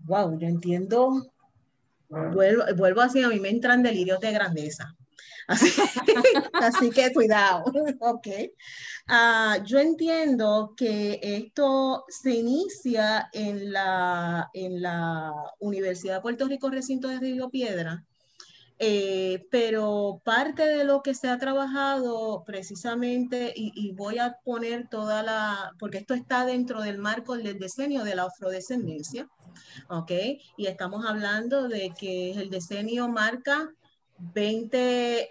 [0.00, 1.32] Wow, yo entiendo.
[2.08, 4.94] Vuelvo, vuelvo así, a mí me entran delirios de grandeza.
[6.52, 7.64] Así, que cuidado,
[8.00, 8.28] ok.
[9.08, 16.70] Ah, yo entiendo que esto se inicia en la, en la Universidad de Puerto Rico,
[16.70, 18.04] recinto de Río Piedra,
[18.84, 25.22] Eh, pero parte de lo que se ha trabajado precisamente, y, voy a poner toda
[25.22, 29.28] la, porque esto está dentro del marco del decenio de la afrodescendencia,
[29.88, 30.10] ¿ok?
[30.56, 33.72] Y estamos hablando de que el decenio marca
[34.22, 35.26] 20,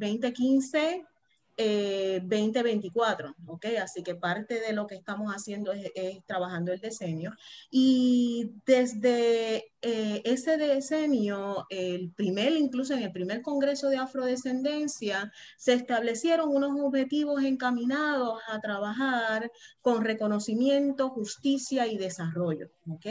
[0.00, 1.13] 2015
[1.56, 3.66] 2024, eh, ¿ok?
[3.82, 5.90] Así que parte de lo que estamos haciendo es,
[6.26, 7.32] trabajando el diseño.
[7.70, 15.74] Y desde eh, ese diseño, el primer, incluso en el primer Congreso de Afrodescendencia, se
[15.74, 23.06] establecieron unos objetivos encaminados a trabajar con reconocimiento, justicia y desarrollo, ¿ok?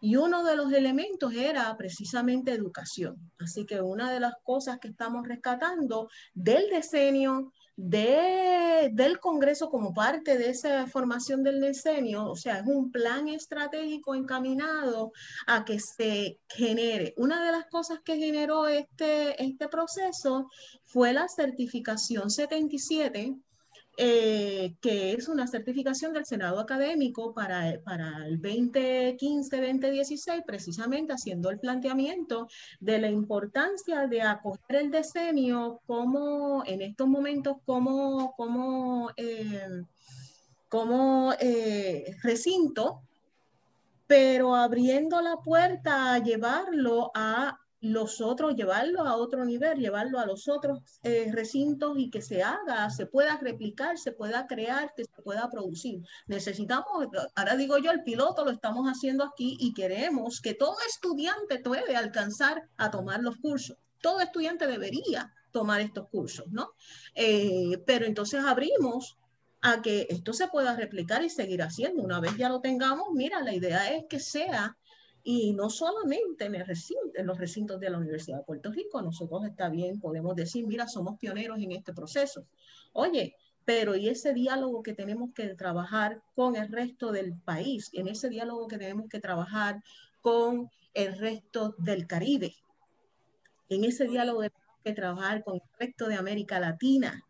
[0.00, 3.16] Y uno de los elementos era precisamente educación.
[3.38, 9.94] Así que una de las cosas que estamos rescatando del diseño de, del Congreso como
[9.94, 15.12] parte de esa formación del decenio, o sea, es un plan estratégico encaminado
[15.46, 17.14] a que se genere.
[17.16, 20.50] Una de las cosas que generó este, este proceso
[20.82, 23.36] fue la certificación 77
[24.00, 31.58] eh, que es una certificación del Senado académico para, para el 2015-2016, precisamente haciendo el
[31.58, 32.46] planteamiento
[32.78, 39.82] de la importancia de acoger el decenio como en estos momentos como, como, eh,
[40.68, 43.02] como eh, recinto,
[44.06, 50.26] pero abriendo la puerta a llevarlo a los otros, llevarlo a otro nivel, llevarlo a
[50.26, 55.04] los otros eh, recintos y que se haga, se pueda replicar, se pueda crear, que
[55.04, 56.00] se pueda producir.
[56.26, 56.86] Necesitamos,
[57.34, 61.96] ahora digo yo, el piloto lo estamos haciendo aquí y queremos que todo estudiante puede
[61.96, 63.76] alcanzar a tomar los cursos.
[64.00, 66.72] Todo estudiante debería tomar estos cursos, ¿no?
[67.14, 69.18] Eh, pero entonces abrimos
[69.60, 72.02] a que esto se pueda replicar y seguir haciendo.
[72.02, 74.76] Una vez ya lo tengamos, mira, la idea es que sea
[75.30, 79.02] y no solamente en, el recinto, en los recintos de la Universidad de Puerto Rico,
[79.02, 82.46] nosotros está bien, podemos decir, mira, somos pioneros en este proceso.
[82.94, 83.36] Oye,
[83.66, 88.30] pero y ese diálogo que tenemos que trabajar con el resto del país, en ese
[88.30, 89.82] diálogo que tenemos que trabajar
[90.22, 92.54] con el resto del Caribe,
[93.68, 97.22] en ese diálogo que tenemos que trabajar con el resto de América Latina,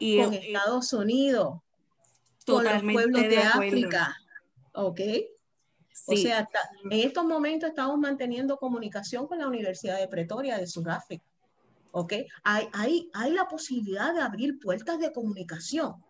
[0.00, 1.60] y, con Estados Unidos,
[2.44, 4.16] con los pueblos de, de África,
[4.72, 5.00] ¿ok?
[6.06, 6.48] O sea,
[6.90, 11.24] en estos momentos estamos manteniendo comunicación con la Universidad de Pretoria de Sudáfrica.
[11.90, 12.12] ¿Ok?
[12.44, 16.02] Hay, hay, hay la posibilidad de abrir puertas de comunicación.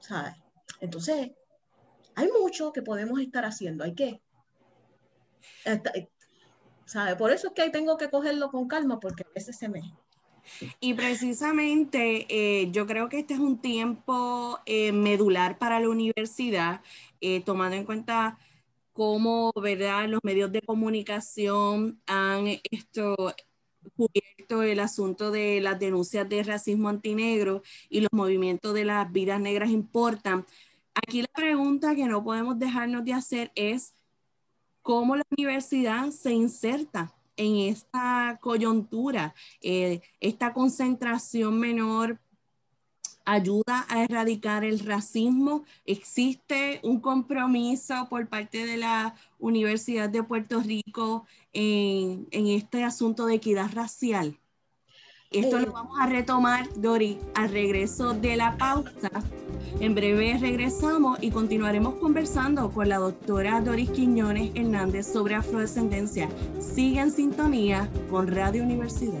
[0.00, 0.34] ¿Sabes?
[0.80, 1.30] Entonces,
[2.14, 3.84] hay mucho que podemos estar haciendo.
[3.84, 4.20] Hay que.
[6.84, 7.16] ¿Sabe?
[7.16, 9.82] Por eso es que tengo que cogerlo con calma porque a veces se me.
[10.80, 16.80] Y precisamente eh, yo creo que este es un tiempo eh, medular para la universidad,
[17.20, 18.38] eh, tomando en cuenta
[18.96, 20.08] cómo ¿verdad?
[20.08, 23.14] los medios de comunicación han esto,
[23.94, 29.38] cubierto el asunto de las denuncias de racismo antinegro y los movimientos de las vidas
[29.38, 30.46] negras importan.
[30.94, 33.94] Aquí la pregunta que no podemos dejarnos de hacer es
[34.80, 42.18] cómo la universidad se inserta en esta coyuntura, eh, esta concentración menor
[43.26, 45.64] ayuda a erradicar el racismo.
[45.84, 53.34] Existe un compromiso por parte de la Universidad de Puerto Rico en, este asunto de
[53.34, 54.38] equidad racial.
[55.32, 59.10] Esto lo eh, vamos a retomar, Dori, al regreso de la pausa.
[59.80, 66.28] En breve regresamos y continuaremos conversando con la doctora Doris Quiñones Hernández sobre afrodescendencia.
[66.60, 69.20] Sigue en sintonía con Radio Universidad.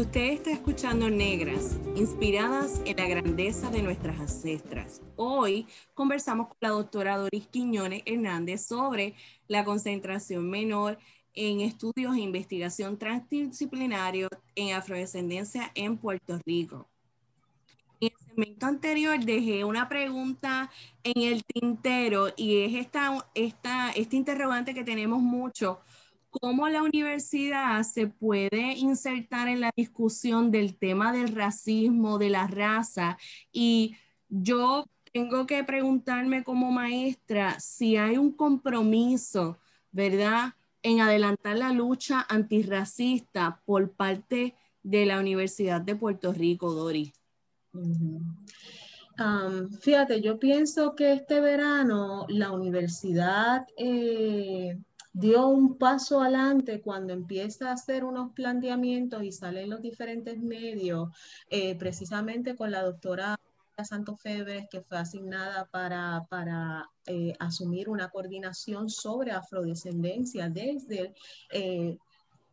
[0.00, 5.02] Usted está escuchando Negras, inspiradas en la grandeza de nuestras ancestras.
[5.16, 9.14] Hoy conversamos con la doctora Doris Quiñones Hernández sobre
[9.46, 10.98] la concentración menor
[11.34, 16.88] en estudios e investigación transdisciplinario en afrodescendencia en Puerto Rico.
[18.00, 20.70] En el segmento anterior dejé una pregunta
[21.04, 25.78] en el tintero y es esta, esta, este interrogante que tenemos mucho
[26.30, 32.46] cómo la universidad se puede insertar en la discusión del tema del racismo, de la
[32.46, 33.18] raza.
[33.52, 33.96] Y
[34.28, 39.58] yo tengo que preguntarme como maestra si hay un compromiso,
[39.92, 40.54] ¿verdad?
[40.82, 47.12] en adelantar la lucha antirracista por parte de la Universidad de Puerto Rico, Dori?
[49.80, 54.78] fíjate, yo pienso que este verano la universidad eh,
[55.12, 61.10] dio un paso adelante cuando empieza a hacer unos planteamientos y salen los diferentes medios,
[61.48, 63.36] eh, precisamente con la doctora
[63.82, 71.14] Santos Febres, que fue asignada para, para eh, asumir una coordinación sobre afrodescendencia desde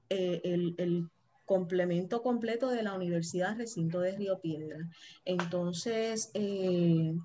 [0.10, 1.10] el, el
[1.48, 4.78] complemento completo de la Universidad Recinto de Río Piedra.
[5.24, 7.16] Entonces, eh,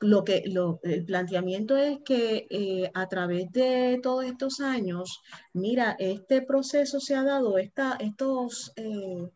[0.00, 0.44] lo que
[0.82, 5.20] el planteamiento es que eh, a través de todos estos años,
[5.52, 9.28] mira, este proceso se ha dado, esta, estos eh,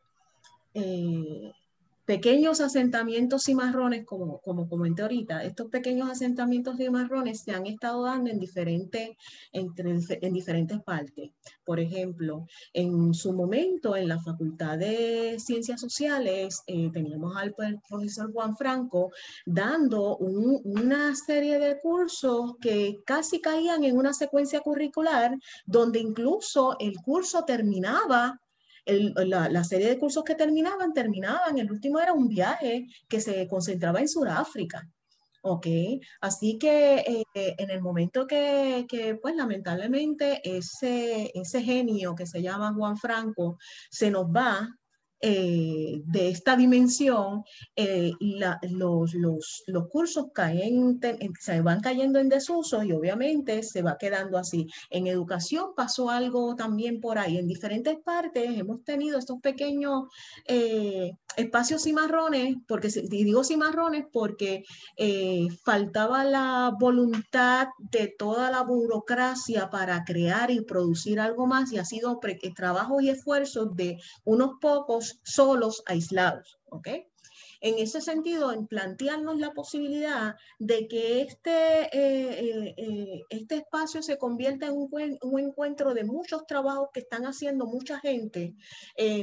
[2.11, 8.31] pequeños asentamientos cimarrones, como, como comenté ahorita, estos pequeños asentamientos cimarrones se han estado dando
[8.31, 9.11] en, diferentes
[9.53, 11.31] en diferentes partes.
[11.65, 18.33] Por ejemplo, en su momento en la Facultad de Ciencias Sociales eh, teníamos al profesor
[18.33, 19.13] Juan Franco
[19.47, 26.97] dando una serie de cursos que casi caían en una secuencia curricular donde incluso el
[26.97, 28.41] curso terminaba
[29.27, 31.59] la, serie de cursos que terminaban, terminaban.
[31.59, 34.89] El último era un viaje que se concentraba en Sudáfrica.
[35.43, 35.67] ¿ok?
[36.21, 42.43] Así que eh, en el momento que, que, pues lamentablemente ese, ese genio que se
[42.43, 43.59] llama Juan Franco
[43.91, 44.69] se nos va,
[45.21, 47.45] eh, de esta dimensión,
[47.77, 50.99] eh, los, los, los, cursos caen,
[51.39, 54.67] se van cayendo en desuso y obviamente se va quedando así.
[54.89, 57.37] En educación pasó algo también por ahí.
[57.37, 60.05] En diferentes partes hemos tenido estos pequeños
[60.47, 64.65] eh, espacios cimarrones, porque digo cimarrones porque
[65.65, 71.85] faltaba la voluntad de toda la burocracia para crear y producir algo más y ha
[71.85, 72.19] sido
[72.55, 76.89] trabajo y esfuerzo de unos pocos solos, aislados, ¿ok?
[77.63, 84.03] En ese sentido, en plantearnos la posibilidad de que este, eh, eh, eh, este espacio
[84.03, 84.89] se convierta en
[85.21, 88.55] un, encuentro de muchos trabajos que están haciendo mucha gente,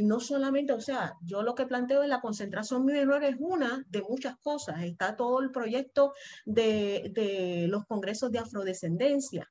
[0.01, 4.03] no solamente, o sea, yo lo que planteo es la concentración menor es una de
[4.03, 4.83] muchas cosas.
[4.83, 6.13] Está todo el proyecto
[6.45, 9.49] de los congresos de afrodescendencia,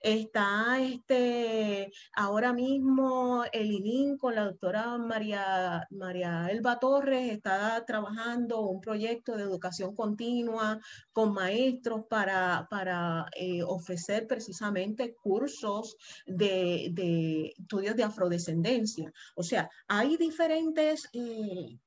[0.00, 8.60] Está este, ahora mismo el ININ con la doctora María, María Elba Torres, está trabajando
[8.60, 10.78] un proyecto de educación continua
[11.12, 19.12] con maestros para, para eh, ofrecer precisamente cursos de, de, estudios de afrodescendencia.
[19.34, 21.08] O sea, hay diferentes...
[21.12, 21.78] Eh,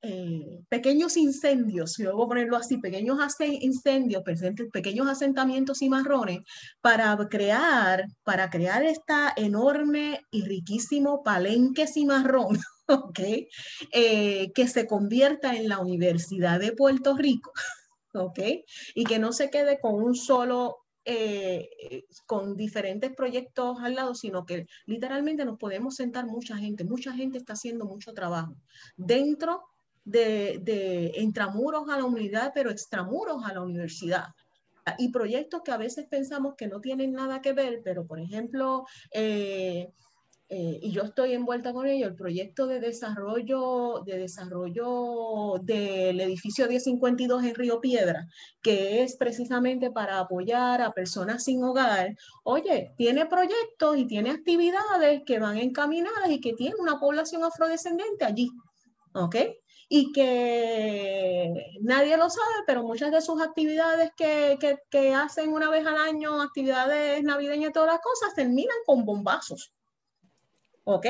[0.00, 4.22] eh, pequeños incendios, si a ponerlo así, pequeños incendios,
[4.72, 6.40] pequeños asentamientos y marrones
[6.80, 13.20] para crear, para crear esta enorme y riquísimo palenque cimarrón, ¿ok?
[13.92, 17.50] Eh, que se convierta en la Universidad de Puerto Rico,
[18.14, 18.38] ¿ok?
[18.94, 24.46] Y que no se quede con un solo eh, con diferentes proyectos al lado, sino
[24.46, 28.54] que literalmente nos podemos sentar mucha gente, mucha gente está haciendo mucho trabajo
[28.96, 29.64] dentro
[30.08, 34.26] de, de intramuros a la unidad, pero extramuros a la universidad
[34.98, 38.86] y proyectos que a veces pensamos que no tienen nada que ver, pero por ejemplo,
[39.12, 39.92] eh,
[40.50, 46.66] eh, y yo estoy envuelta con ello, el proyecto de desarrollo, de desarrollo del edificio
[46.66, 48.26] 1052 en Río Piedra,
[48.62, 52.16] que es precisamente para apoyar a personas sin hogar.
[52.44, 58.24] Oye, tiene proyectos y tiene actividades que van encaminadas y que tiene una población afrodescendente
[58.24, 58.48] allí.
[59.12, 59.36] ¿Ok?
[59.88, 64.58] Y que nadie lo sabe, pero muchas de sus actividades que,
[64.90, 69.72] que, hacen una vez al año, actividades navideñas y todas las cosas, terminan con bombazos.
[70.84, 71.06] ¿Ok?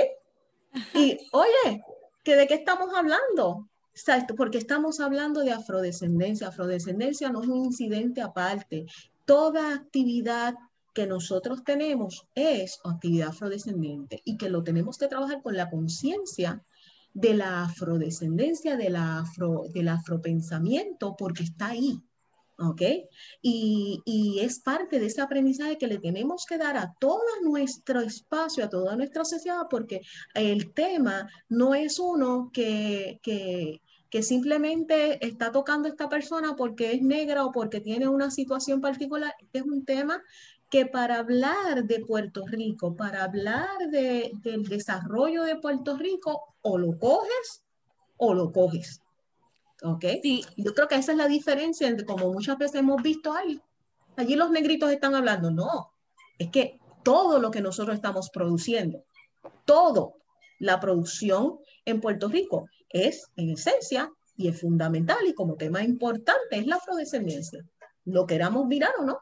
[0.95, 1.83] Y oye,
[2.23, 3.69] ¿que ¿de qué estamos hablando?
[4.37, 6.49] Porque estamos hablando de afrodescendencia.
[6.49, 8.87] Afrodescendencia no es un incidente aparte.
[9.25, 10.55] Toda actividad
[10.95, 16.65] que nosotros tenemos es actividad afrodescendiente y que lo tenemos que trabajar con la conciencia
[17.13, 22.01] de la afrodescendencia, de la afro, del afropensamiento, porque está ahí.
[22.61, 22.83] ¿Ok?
[23.41, 28.01] Y, y, es parte de ese aprendizaje que le tenemos que dar a todo nuestro
[28.01, 30.01] espacio, a toda nuestra sociedad, porque
[30.35, 33.81] el tema no es uno que, que,
[34.11, 39.35] que simplemente está tocando esta persona porque es negra o porque tiene una situación particular.
[39.53, 40.23] es un tema
[40.71, 46.79] que para hablar de Puerto Rico, para hablar de, del desarrollo de Puerto Rico, o
[46.79, 47.65] lo coges
[48.17, 49.01] o lo coges.
[49.83, 50.05] ¿Ok?
[50.23, 50.45] Sí.
[50.57, 53.61] Yo creo que esa es la diferencia entre como muchas veces hemos visto ahí.
[54.17, 55.51] Allí los negritos están hablando.
[55.51, 55.93] No,
[56.39, 59.05] es que todo lo que nosotros estamos produciendo,
[59.65, 60.17] todo
[60.59, 66.59] la producción en Puerto Rico es en esencia y es fundamental y como tema importante
[66.59, 67.65] es la afrodescendencia,
[68.05, 69.21] lo queramos mirar o no.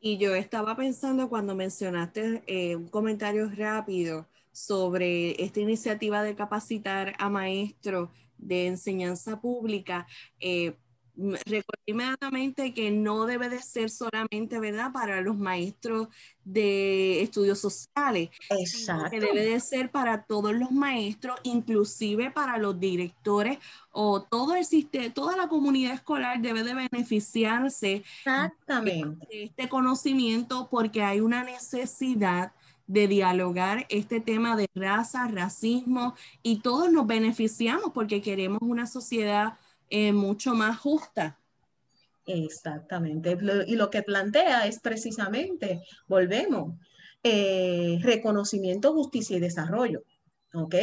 [0.00, 7.14] Y yo estaba pensando cuando mencionaste eh, un comentario rápido sobre esta iniciativa de capacitar
[7.18, 10.06] a maestros de enseñanza pública.
[10.38, 10.76] Eh,
[11.18, 16.06] Recuerdo inmediatamente que no debe de ser solamente, ¿verdad?, para los maestros
[16.44, 19.10] de estudios sociales, Exacto.
[19.10, 23.58] que debe de ser para todos los maestros, inclusive para los directores
[23.90, 29.26] o todo el sistema, toda la comunidad escolar debe de beneficiarse Exactamente.
[29.28, 32.52] de este conocimiento porque hay una necesidad
[32.86, 36.14] de dialogar este tema de raza, racismo
[36.44, 39.58] y todos nos beneficiamos porque queremos una sociedad
[39.90, 41.38] eh, mucho más justa.
[42.28, 43.38] Exactamente.
[43.66, 46.74] Y lo que plantea es precisamente, volvemos,
[47.22, 50.02] eh, reconocimiento, justicia y desarrollo.
[50.54, 50.74] ¿Ok?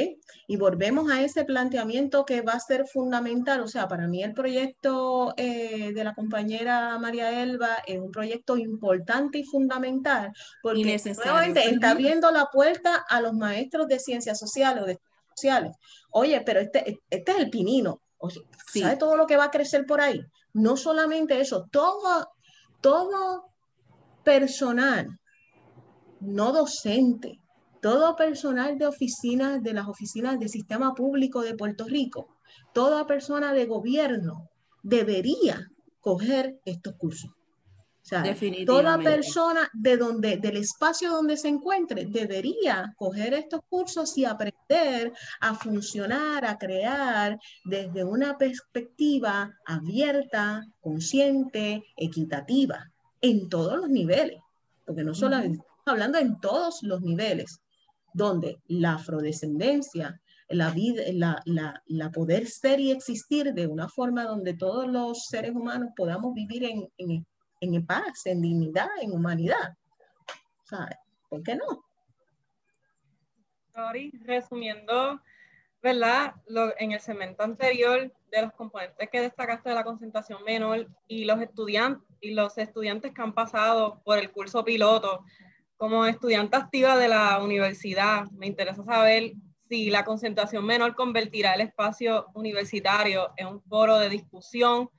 [0.47, 3.61] Y volvemos a ese planteamiento que va a ser fundamental.
[3.61, 8.57] O sea, para mí el proyecto eh, de la compañera María Elba es un proyecto
[8.57, 10.31] importante y fundamental
[10.61, 14.99] porque nuevamente está abriendo la puerta a los maestros de ciencias sociales o de
[15.35, 15.75] sociales.
[16.11, 18.01] Oye, pero este, este es el pinino.
[18.73, 20.21] ¿Sabe todo lo que va a crecer por ahí?
[20.53, 22.27] No solamente eso, todo,
[22.81, 23.51] todo
[24.23, 25.19] personal,
[26.21, 27.39] no docente,
[27.81, 32.27] todo personal de oficinas, de las oficinas del sistema público de Puerto Rico,
[32.73, 34.49] toda persona de gobierno
[34.81, 35.67] debería
[35.99, 37.31] coger estos cursos.
[38.05, 38.23] O sea,
[38.67, 45.11] toda persona de donde, del espacio donde se encuentre debería coger estos cursos y aprender
[45.41, 52.91] a funcionar, a crear desde una perspectiva abierta, consciente, equitativa,
[53.21, 54.39] en todos los niveles.
[54.85, 57.59] Porque no solamente estamos hablando en todos los niveles,
[58.13, 64.25] donde la afrodescendencia, la, vida, la, la, la, poder ser y existir de una forma
[64.25, 67.25] donde todos los seres humanos podamos vivir en, en,
[67.73, 69.75] en paz, en dignidad, en humanidad.
[71.29, 71.85] ¿Por qué no?
[74.23, 75.21] resumiendo,
[75.81, 76.35] ¿verdad?
[76.79, 81.41] en el segmento anterior de los componentes que destacaste de la concentración menor y los
[81.41, 85.25] estudiantes y los estudiantes que han pasado por el curso piloto,
[85.77, 89.33] como estudiante activa de la universidad, me interesa saber
[89.67, 94.89] si la concentración menor convertirá el espacio universitario en un foro de discusión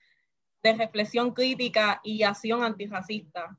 [0.67, 3.59] de reflexión crítica y acción antirracista?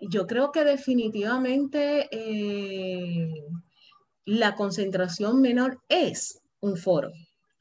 [0.00, 3.44] Yo creo que definitivamente eh,
[4.24, 7.10] la concentración menor es un foro.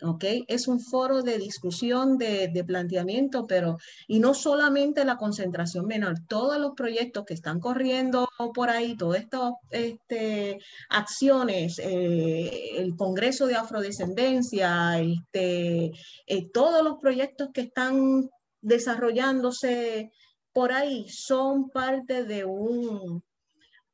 [0.01, 0.23] ¿Ok?
[0.47, 3.77] Es un foro de discusión, de, planteamiento, pero,
[4.07, 9.21] y no solamente la concentración menor, todos los proyectos que están corriendo por ahí, todas
[9.21, 15.91] estas este, acciones, eh, el Congreso de Afrodescendencia, este,
[16.27, 18.29] eh, todos los proyectos que están
[18.61, 20.11] desarrollándose
[20.51, 23.23] por ahí son parte de un,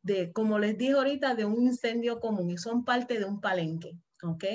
[0.01, 3.97] de, como les dije ahorita, de un incendio común y son parte de un palenque.
[4.26, 4.45] ¿Ok?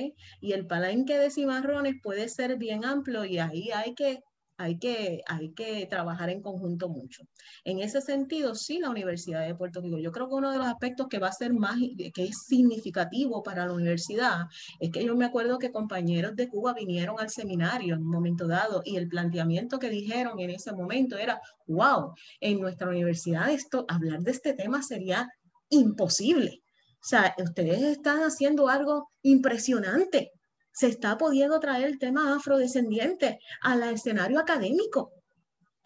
[0.41, 4.23] Y el palenque de cimarrones puede ser bien amplio y ahí hay que
[4.61, 7.23] hay que, hay que trabajar en conjunto mucho.
[7.65, 10.67] En ese sentido, sí, la Universidad de Puerto Rico, yo creo que uno de los
[10.67, 11.79] aspectos que va a ser más,
[12.13, 14.49] que es significativo para la universidad,
[14.79, 18.47] es que yo me acuerdo que compañeros de Cuba vinieron al seminario en un momento
[18.47, 23.87] dado y el planteamiento que dijeron en ese momento era, wow, en nuestra universidad esto,
[23.89, 25.27] hablar de este tema sería
[25.71, 26.63] imposible.
[27.03, 30.33] O sea, ustedes están haciendo algo impresionante
[30.73, 35.13] se está pudiendo traer el tema afrodescendiente al escenario académico.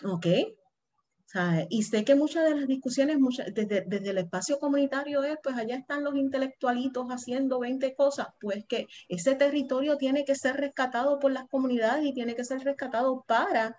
[0.05, 0.27] ¿Ok?
[1.69, 3.17] y sé que muchas de las discusiones,
[3.53, 8.87] desde, el espacio comunitario es, pues allá están los intelectualitos haciendo 20 cosas, pues que
[9.09, 13.77] ese territorio tiene que ser rescatado por las comunidades y tiene que ser rescatado para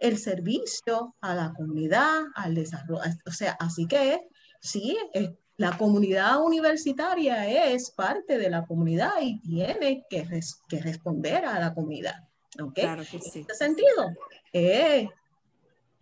[0.00, 3.02] el servicio a la comunidad, al desarrollo.
[3.26, 4.22] O sea, así que
[4.62, 10.26] sí, es, la comunidad universitaria es parte de la comunidad y tiene que,
[10.68, 12.28] que responder a la comunidad.
[12.60, 12.84] ¿okay?
[12.84, 13.40] Claro que sí.
[13.40, 14.10] En ese sentido,
[14.52, 15.08] eh,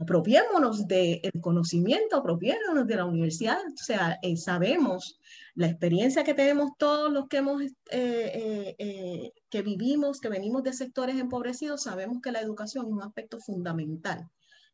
[0.03, 5.20] apropiémonos del conocimiento, apropiémonos de la universidad, o sea, eh, sabemos
[5.55, 10.72] la experiencia que tenemos todos los que hemos, eh, eh, que vivimos, que venimos de
[10.72, 14.28] sectores empobrecidos, sabemos que la educación es un aspecto fundamental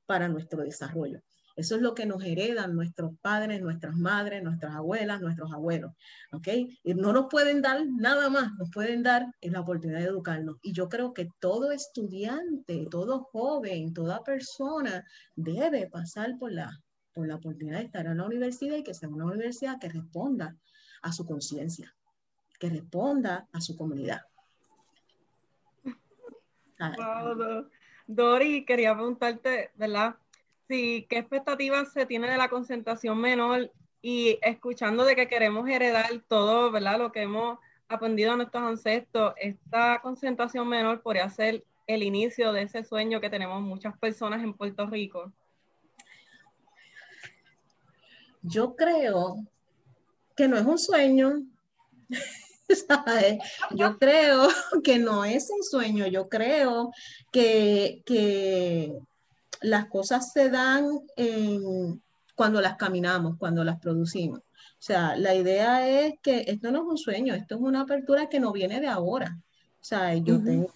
[0.06, 1.20] para nuestro desarrollo.
[1.58, 5.92] Eso es lo que nos heredan nuestros padres, nuestras madres, nuestras abuelas, nuestros abuelos.
[6.30, 6.46] ¿Ok?
[6.84, 10.58] Y no nos pueden dar nada más, nos pueden dar la oportunidad de educarnos.
[10.62, 15.04] Y yo creo que todo estudiante, todo joven, toda persona
[15.34, 16.70] debe pasar por la,
[17.12, 20.56] por la oportunidad de estar en la universidad y que sea una universidad que responda
[21.02, 21.92] a su conciencia,
[22.60, 24.20] que responda a su comunidad.
[28.06, 30.14] Dori, quería preguntarte, ¿verdad?
[30.68, 36.10] Sí, ¿qué expectativas se tiene de la concentración menor y escuchando de que queremos heredar
[36.28, 36.98] todo, ¿verdad?
[36.98, 37.58] Lo que hemos
[37.88, 43.30] aprendido a nuestros ancestros, esta concentración menor podría ser el inicio de ese sueño que
[43.30, 45.32] tenemos muchas personas en Puerto Rico.
[48.42, 49.36] Yo creo
[50.36, 51.44] que no es un sueño.
[53.74, 54.48] Yo creo
[54.84, 56.90] que no es un sueño, yo creo
[57.32, 58.98] que, que
[59.62, 60.86] las cosas se dan
[62.34, 64.40] cuando las caminamos, cuando las producimos.
[64.40, 68.28] O sea, la idea es que esto no es un sueño, esto es una apertura
[68.28, 69.36] que no viene de ahora.
[69.80, 70.72] O sea, yo tengo,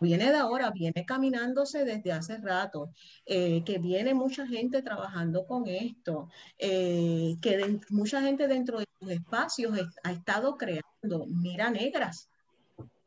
[0.00, 2.90] viene de ahora, viene caminándose desde hace rato,
[3.26, 9.10] eh, que viene mucha gente trabajando con esto, eh, que mucha gente dentro de los
[9.12, 11.26] espacios ha estado creando.
[11.28, 12.28] Mira negras,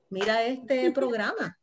[0.10, 1.58] mira este programa.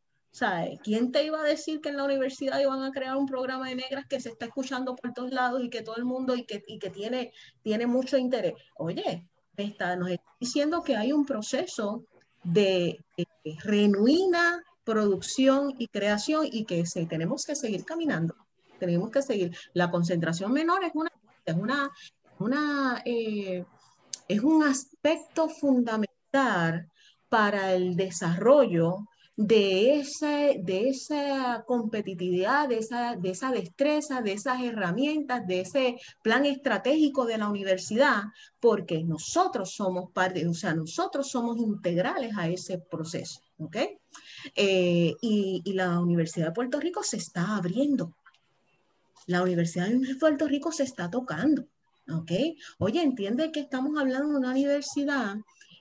[0.83, 3.75] ¿Quién te iba a decir que en la universidad iban a crear un programa de
[3.75, 6.63] negras que se está escuchando por todos lados y que todo el mundo y que,
[6.67, 8.53] y que tiene, tiene mucho interés?
[8.77, 9.25] Oye,
[9.57, 12.05] está, nos está diciendo que hay un proceso
[12.43, 13.03] de,
[13.63, 18.35] genuina producción y creación y que se, tenemos que seguir caminando,
[18.79, 19.55] tenemos que seguir.
[19.73, 21.11] La concentración menor es una,
[21.45, 21.55] es
[22.39, 23.65] una eh,
[24.27, 26.89] es un aspecto fundamental
[27.27, 29.08] para el desarrollo
[29.41, 35.95] de esa, de esa competitividad, de esa, de esa destreza, de esas herramientas, de ese
[36.21, 38.23] plan estratégico de la universidad,
[38.59, 43.77] porque nosotros somos parte, o sea, nosotros somos integrales a ese proceso, ¿ok?
[44.57, 48.13] Eh, y, y la Universidad de Puerto Rico se está abriendo.
[49.25, 51.65] La Universidad de Puerto Rico se está tocando,
[52.11, 52.31] ¿ok?
[52.79, 55.37] Oye, entiende que estamos hablando de una universidad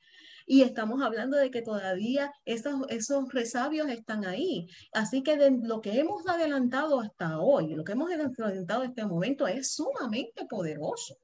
[0.46, 4.68] Y estamos hablando de que todavía esos, esos resabios están ahí.
[4.92, 9.04] Así que de lo que hemos adelantado hasta hoy, lo que hemos adelantado en este
[9.04, 11.18] momento es sumamente poderoso.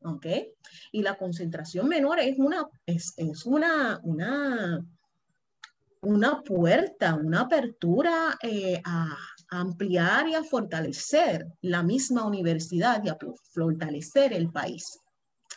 [0.00, 0.26] ¿ok?
[0.92, 4.84] Y la concentración menor es una, es, es una, una,
[6.02, 9.16] una puerta, una apertura eh, a,
[9.48, 13.18] ampliar y a fortalecer la misma universidad y a
[13.52, 15.00] fortalecer el país.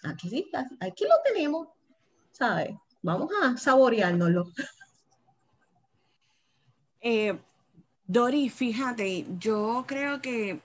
[0.04, 1.68] Aquí, aquí lo tenemos,
[2.32, 2.76] ¿sabes?
[3.02, 4.52] Vamos a saboreárnoslo.
[7.02, 7.38] Eh,
[8.06, 10.62] Dori, fíjate, yo creo que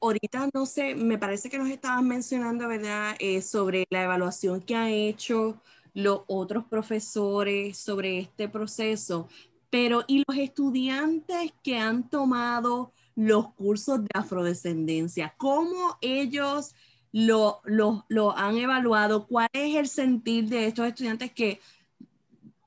[0.00, 4.74] ahorita no sé, me parece que nos estaban mencionando, ¿verdad?, eh, sobre la evaluación que
[4.74, 5.60] han hecho
[5.92, 9.28] los otros profesores sobre este proceso,
[9.70, 15.34] pero ¿y los estudiantes que han tomado los cursos de afrodescendencia?
[15.38, 16.74] ¿Cómo ellos
[17.12, 19.26] lo, lo, han evaluado?
[19.26, 21.60] ¿Cuál es el sentir de estos estudiantes que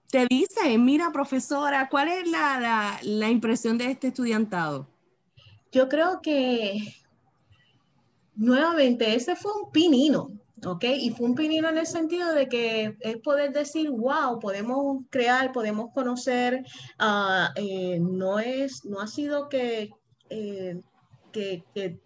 [0.09, 4.87] te dicen, mira profesora, ¿cuál es la, la, la impresión de este estudiantado?
[5.71, 6.77] Yo creo que
[8.35, 10.31] nuevamente ese fue un pinino,
[10.66, 10.84] ¿ok?
[10.84, 15.51] Y fue un pinino en el sentido de que es poder decir, wow, podemos crear,
[15.51, 16.64] podemos conocer,
[16.99, 19.91] ah, eh, no es, no ha sido que,
[20.30, 20.82] eh,
[21.32, 21.99] que, que,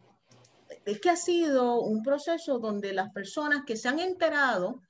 [0.85, 4.81] es que ha sido un proceso donde las personas que se han enterado,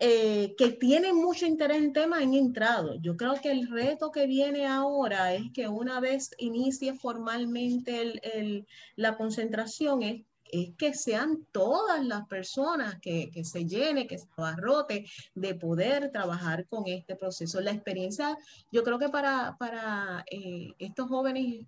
[0.00, 2.96] eh, que tienen mucho interés en temas han entrado.
[3.00, 8.20] Yo creo que el reto que viene ahora es que una vez inicie formalmente el,
[8.24, 10.22] el, la concentración es
[10.54, 16.66] es que sean todas las personas que, se llene, que se abarrote de poder trabajar
[16.68, 17.60] con este proceso.
[17.60, 18.36] La experiencia,
[18.70, 21.66] yo creo que para, para eh, estos jóvenes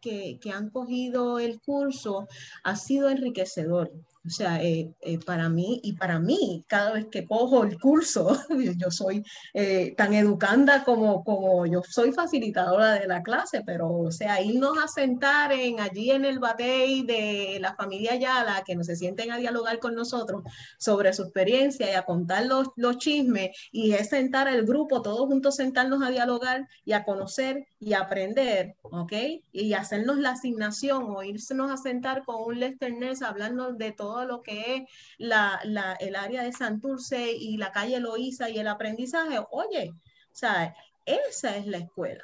[0.00, 2.26] que, que han cogido el curso
[2.64, 3.92] ha sido enriquecedor.
[4.24, 8.38] O sea, eh, eh, para mí y para mí, cada vez que cojo el curso,
[8.78, 14.12] yo soy eh, tan educanda como, como yo soy facilitadora de la clase, pero o
[14.12, 18.86] sea, irnos a sentar en, allí en el batey de la familia Yala, que nos
[18.86, 20.42] se sienten a dialogar con nosotros
[20.78, 25.26] sobre su experiencia y a contar los, los chismes, y es sentar al grupo, todos
[25.26, 29.12] juntos sentarnos a dialogar y a conocer y aprender, ¿ok?
[29.50, 34.11] Y hacernos la asignación o irnos a sentar con un Lester Ness, hablarnos de todo
[34.12, 34.82] todo lo que es
[35.18, 40.34] la, la, el área de Santurce y la calle Loíza y el aprendizaje, oye, o
[40.34, 40.74] sea,
[41.06, 42.22] esa es la escuela.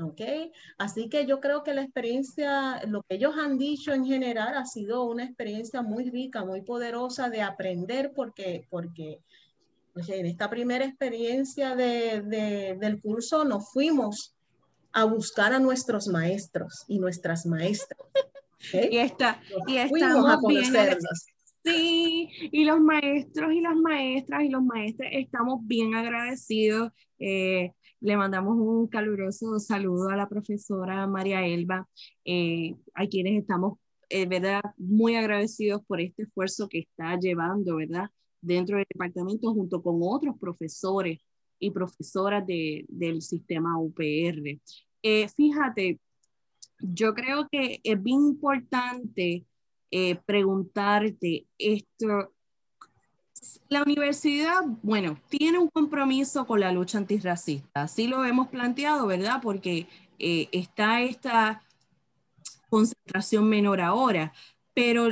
[0.00, 0.20] ¿ok?
[0.78, 4.66] Así que yo creo que la experiencia, lo que ellos han dicho en general, ha
[4.66, 9.20] sido una experiencia muy rica, muy poderosa de aprender, porque, porque
[9.94, 14.34] en esta primera experiencia de, de, del curso nos fuimos
[14.92, 18.00] a buscar a nuestros maestros y nuestras maestras.
[18.72, 20.64] Y, está, y estamos bien.
[21.66, 26.92] Sí, y los maestros y las maestras y los maestros estamos bien agradecidos.
[27.18, 31.88] Eh, le mandamos un caluroso saludo a la profesora María Elba,
[32.24, 33.78] eh, a quienes estamos,
[34.08, 39.82] eh, ¿verdad?, muy agradecidos por este esfuerzo que está llevando, ¿verdad?, dentro del departamento junto
[39.82, 41.18] con otros profesores
[41.58, 44.60] y profesoras de, del sistema UPR.
[45.34, 45.98] fíjate,
[46.78, 49.44] yo creo que es bien importante
[49.90, 52.32] eh, preguntarte esto.
[53.68, 59.40] La universidad, bueno, tiene un compromiso con la lucha antirracista, así lo hemos planteado, ¿verdad?
[59.42, 59.86] Porque
[60.18, 61.62] eh, está esta
[62.68, 64.32] concentración menor ahora,
[64.74, 65.08] pero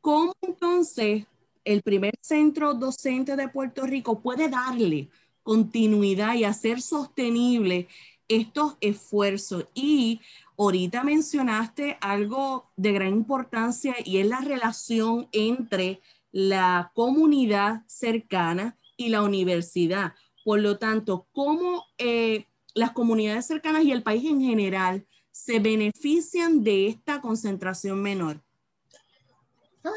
[0.00, 1.26] ¿cómo entonces
[1.64, 5.08] el primer centro docente de Puerto Rico puede darle
[5.42, 7.88] continuidad y hacer sostenible
[8.36, 9.66] estos esfuerzos?
[9.74, 10.20] Y
[10.62, 19.08] Ahorita mencionaste algo de gran importancia y es la relación entre la comunidad cercana y
[19.08, 20.12] la universidad.
[20.44, 26.62] Por lo tanto, ¿cómo eh, las comunidades cercanas y el país en general se benefician
[26.62, 28.40] de esta concentración menor?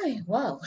[0.04, 0.60] Ay, wow.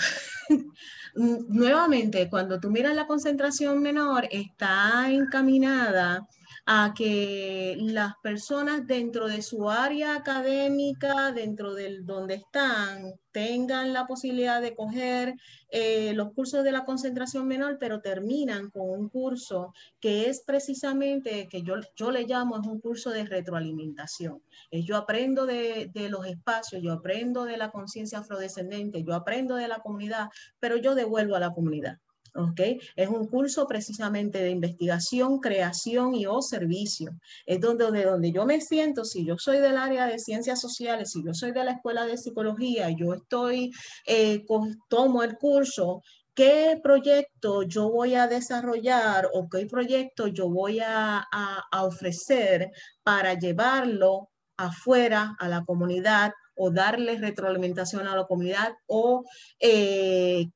[1.14, 6.29] Nuevamente, cuando tú miras la concentración menor, está encaminada
[6.71, 14.07] a que las personas dentro de su área académica, dentro del donde están, tengan la
[14.07, 15.33] posibilidad de coger
[15.71, 21.49] eh, los cursos de la concentración menor, pero terminan con un curso que es precisamente,
[21.49, 24.43] que yo, yo le llamo, es un curso de retroalimentación.
[24.71, 29.57] Es yo aprendo de, de los espacios, yo aprendo de la conciencia afrodescendente, yo aprendo
[29.57, 30.29] de la comunidad,
[30.61, 31.97] pero yo devuelvo a la comunidad.
[32.35, 32.79] ¿Okay?
[32.97, 37.12] Es un curso precisamente de investigación, creación y o servicio.
[37.47, 41.11] Es donde, de donde yo me siento, si yo soy del área de ciencias sociales,
[41.12, 43.72] si yo soy de la escuela de psicología, yo estoy,
[44.07, 44.45] eh,
[44.89, 46.03] tomo el curso,
[46.39, 52.70] qué proyecto yo voy a desarrollar o qué proyecto yo voy a, a, ofrecer
[53.03, 59.24] para llevarlo afuera a la comunidad o darle retroalimentación a la comunidad o
[59.59, 60.47] eh,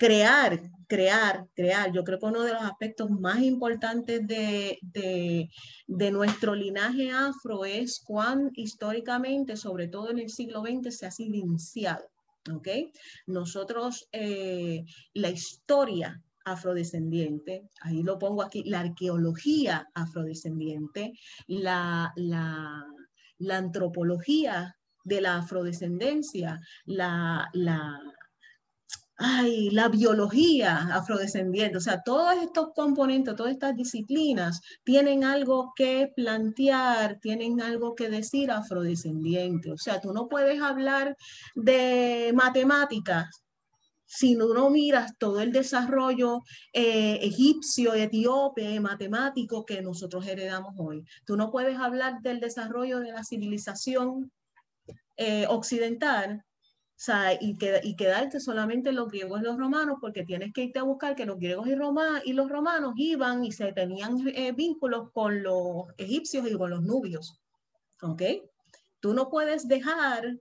[0.00, 1.92] crear, crear, crear.
[1.92, 4.78] Yo creo que uno de los aspectos más importantes de,
[5.86, 11.10] de, nuestro linaje afro es cuán históricamente, sobre todo en el siglo XX, se ha
[11.10, 12.08] silenciado.
[12.50, 12.68] ¿ok?
[13.26, 21.12] Nosotros, eh, la historia afrodescendiente, ahí lo pongo aquí, la arqueología afrodescendiente,
[21.46, 22.86] la, la,
[23.36, 24.74] la antropología
[25.04, 28.00] de la afrodescendencia, la, la,
[29.20, 36.10] ay, la biología afrodescendiente, o sea, todos estos componentes, todas estas disciplinas tienen algo que
[36.16, 41.16] plantear, tienen algo que decir afrodescendiente, o sea, tú no puedes hablar
[41.54, 43.44] de matemáticas
[44.06, 46.40] si no miras todo el desarrollo
[46.72, 51.04] eh, egipcio, etíope, matemático que nosotros heredamos hoy.
[51.24, 54.32] Tú no puedes hablar del desarrollo de la civilización
[55.16, 56.44] eh, occidental
[57.02, 60.80] sea, y, y quedarte solamente en los griegos y los romanos, porque tienes que irte
[60.80, 64.52] a buscar que los griegos y, Roma, y los romanos iban y se tenían eh,
[64.52, 67.40] vínculos con los egipcios y con los nubios.
[68.02, 68.22] ¿Ok?
[69.00, 70.36] Tú no puedes dejar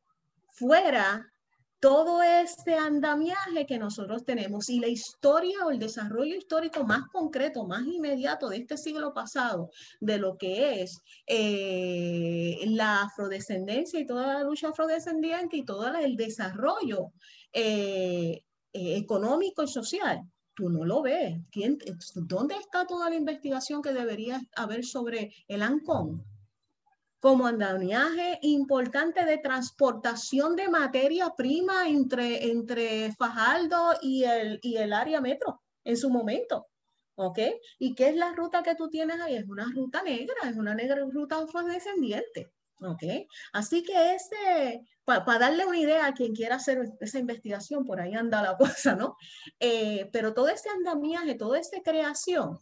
[0.51, 1.31] fuera
[1.79, 7.65] todo este andamiaje que nosotros tenemos y la historia o el desarrollo histórico más concreto,
[7.65, 9.71] más inmediato de este siglo pasado,
[10.01, 16.17] de lo que es eh, la afrodescendencia y toda la lucha afrodescendiente y todo el
[16.17, 17.13] desarrollo
[17.53, 20.21] eh, eh, económico y social.
[20.53, 21.37] Tú no lo ves.
[22.15, 26.28] ¿Dónde está toda la investigación que debería haber sobre el ANCON?
[27.19, 34.93] Como andamiaje importante de transportación de materia prima entre, entre Fajardo y el, y el
[34.93, 36.67] área metro en su momento.
[37.15, 37.39] ¿Ok?
[37.79, 39.35] ¿Y qué es la ruta que tú tienes ahí?
[39.35, 42.53] Es una ruta negra, es una negra ruta afrodescendiente.
[42.81, 43.03] ¿Ok?
[43.51, 48.13] Así que ese, para darle una idea a quien quiera hacer esa investigación, por ahí
[48.13, 49.17] anda la cosa, ¿no?
[49.59, 52.57] Eh, pero todo ese andamiaje, toda esa creación,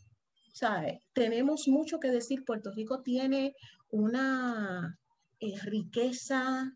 [0.54, 1.02] ¿sabes?
[1.14, 2.44] Tenemos mucho que decir.
[2.44, 3.56] Puerto Rico tiene
[3.92, 4.98] una
[5.40, 6.74] eh, riqueza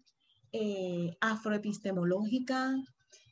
[0.51, 2.75] eh, afroepistemológica,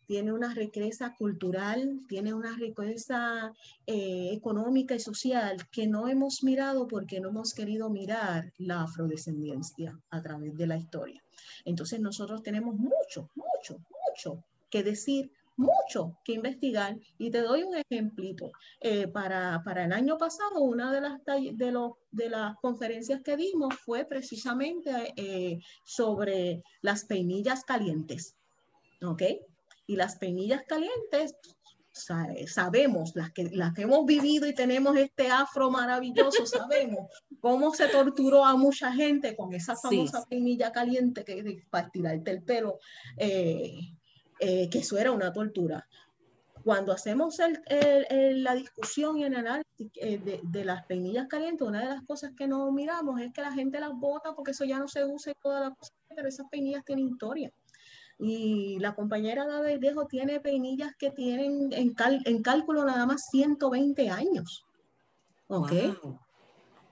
[0.08, 3.54] tiene una riqueza cultural, tiene una riqueza
[3.86, 10.00] eh, económica y social que no hemos mirado porque no hemos querido mirar la afrodescendencia
[10.10, 11.24] a través de la historia.
[11.64, 17.76] Entonces nosotros tenemos mucho, mucho, mucho que decir mucho que investigar y te doy un
[17.76, 18.52] ejemplito.
[18.80, 23.36] Eh, para, para, el año pasado, una de las, de, los, de las conferencias que
[23.36, 28.36] dimos fue precisamente eh, sobre las peinillas calientes.
[29.04, 29.24] ¿Ok?
[29.88, 31.36] Y las peinillas calientes,
[31.92, 37.88] sabemos, las que, las que hemos vivido y tenemos este afro maravilloso, sabemos cómo se
[37.88, 42.80] torturó a mucha gente con esa famosa peinilla caliente que para tirarte el pelo.
[43.18, 43.99] Eh,
[44.40, 45.88] eh, que eso era una tortura.
[46.64, 52.04] Cuando hacemos la discusión y el análisis eh, de, las peinillas calientes, una de las
[52.04, 55.06] cosas que no miramos es que la gente las bota porque eso ya no se
[55.06, 57.52] usa y toda la cosa, pero esas peinillas tienen historia.
[58.20, 64.10] Y la compañera David Dejo tiene peinillas que tienen en, en cálculo nada más 120
[64.10, 64.66] años.
[65.48, 65.72] ¿Ok?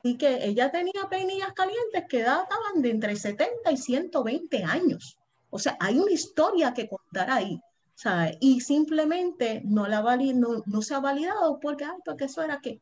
[0.03, 5.17] Y que ella tenía peinillas calientes que databan de entre 70 y 120 años.
[5.57, 7.59] O sea, hay una historia que contar ahí.
[7.95, 8.37] ¿sabes?
[8.39, 10.01] Y simplemente no, la
[10.35, 12.79] no, no se ha validado porque, ay, porque eso era que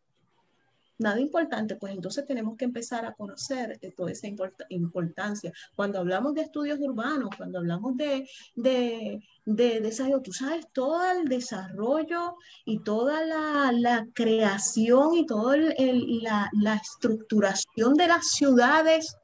[0.98, 4.28] nada importante, pues entonces tenemos que empezar a conocer toda esa
[4.70, 5.52] importancia.
[5.76, 11.26] Cuando hablamos de estudios urbanos, cuando hablamos de, de, de desarrollo, tú sabes, todo el
[11.26, 19.18] desarrollo y toda la, la creación y toda la, la estructuración de las ciudades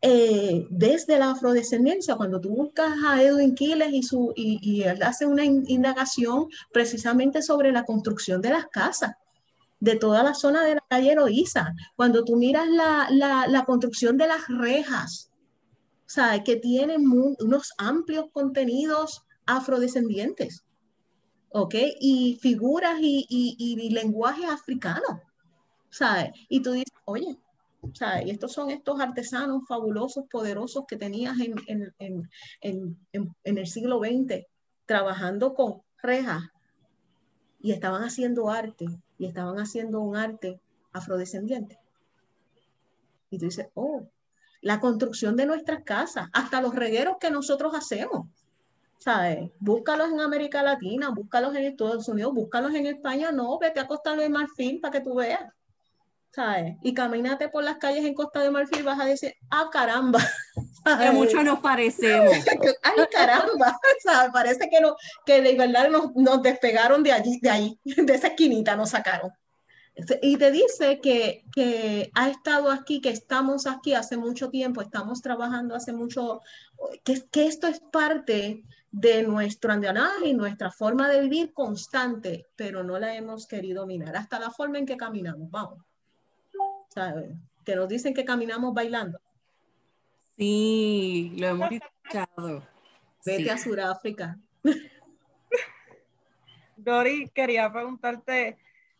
[0.00, 6.46] eh, desde la afrodescendencia, cuando tú buscas a Edwin Quiles y, él hace una indagación
[6.72, 9.12] precisamente sobre la construcción de las casas
[9.80, 14.46] de toda la zona de la calle Eloísa, cuando tú miras la, construcción de las
[14.48, 15.30] rejas,
[16.06, 20.64] o sea, que tienen unos amplios contenidos afrodescendientes,
[21.50, 21.74] ¿ok?
[22.00, 25.22] Y figuras y, y, y lenguaje africano,
[25.90, 26.30] ¿sabes?
[26.48, 27.38] Y tú dices, oye,
[27.80, 32.28] o sea, y estos son estos artesanos fabulosos, poderosos que tenías en,
[33.44, 34.46] el siglo XX,
[34.86, 36.42] trabajando con rejas
[37.60, 38.86] y estaban haciendo arte
[39.18, 40.60] y estaban haciendo un arte
[40.92, 41.78] afrodescendiente.
[43.30, 44.08] Y tú dices, oh,
[44.60, 48.26] la construcción de nuestras casas, hasta los regueros que nosotros hacemos.
[48.98, 49.52] ¿Sabes?
[49.60, 54.16] Búscalos en América Latina, búscalos en Estados Unidos, búscalos en España, no, vete a Costa
[54.16, 55.52] de Marfil para que tú veas.
[56.30, 56.76] ¿Sabes?
[56.82, 60.20] Y camínate por las calles en Costa de Marfil, vas a decir, ah, caramba.
[60.98, 62.32] Que mucho nos parecemos.
[62.82, 63.78] Ay, caramba.
[64.02, 64.32] ¿sabes?
[64.32, 68.28] Parece que, no, que de verdad nos, nos, despegaron de allí, de ahí, de esa
[68.28, 69.30] esquinita nos sacaron.
[70.22, 75.20] Y te dice que, que ha estado aquí, que estamos aquí hace mucho tiempo, estamos
[75.20, 76.40] trabajando hace mucho,
[77.04, 82.82] que, que esto es parte de nuestro andanaje y nuestra forma de vivir constante, pero
[82.82, 85.87] no la hemos querido mirar, hasta la forma en que caminamos, vamos.
[87.64, 89.20] Que nos dicen que caminamos bailando.
[90.36, 92.62] Sí, lo hemos escuchado.
[93.24, 94.38] Vete a Sudáfrica.
[96.76, 98.56] Dori, quería preguntarte,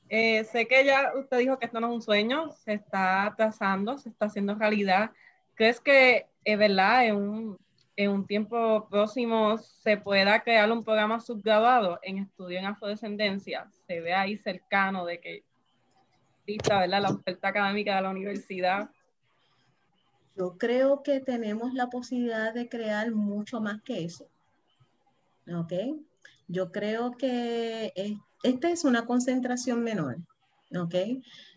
[0.09, 3.97] eh, sé que ya usted dijo que esto no es un sueño, se está trazando,
[3.99, 5.13] se está haciendo realidad.
[5.55, 7.59] ¿Crees que, es verdad, en un,
[7.97, 13.71] en un tiempo próximo se pueda crear un programa subgraduado en estudio en afrodescendencia?
[13.87, 15.45] Se ve ahí cercano de que
[16.89, 18.91] la oferta académica de la universidad.
[20.37, 24.29] Yo creo que tenemos la posibilidad de crear mucho más que eso.
[25.53, 25.73] ¿Ok?
[26.47, 27.93] Yo creo que
[28.43, 30.17] esta es una concentración menor.
[30.77, 30.95] ¿Ok?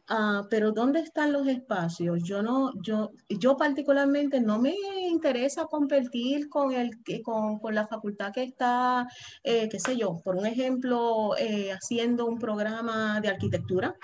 [0.09, 2.23] Uh, pero ¿dónde están los espacios?
[2.23, 4.73] Yo no, yo, yo particularmente no me
[5.09, 6.91] interesa competir con, el,
[7.23, 9.07] con, con la facultad que está,
[9.43, 13.95] eh, qué sé yo, por un ejemplo, eh, haciendo un programa de arquitectura,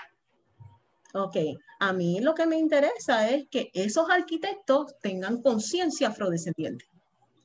[1.24, 1.36] Ok,
[1.80, 6.84] a mí lo que me interesa es que esos arquitectos tengan conciencia afrodescendiente.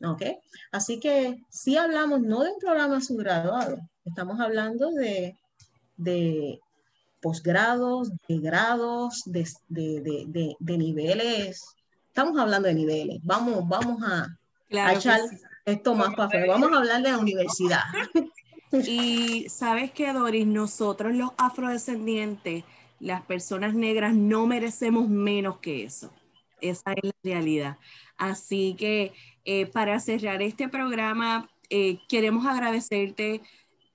[0.04, 0.24] Ok,
[0.72, 5.38] así que si hablamos no de un programa subgraduado, estamos hablando de,
[5.96, 6.60] de
[7.22, 11.64] posgrados, de grados, de, de, de, niveles
[12.14, 13.20] estamos hablando de niveles.
[13.24, 14.28] Vamos, vamos a,
[14.70, 15.20] echar
[15.66, 16.46] esto más para afuera.
[16.48, 17.82] Vamos a hablar de la universidad.
[18.88, 22.64] Y sabes que, Doris, nosotros los afrodescendientes,
[23.04, 26.10] las personas negras, no merecemos menos que eso.
[26.62, 27.78] Esa es la realidad.
[28.16, 29.12] Así que
[29.44, 33.42] eh, para cerrar este programa, eh, queremos agradecerte,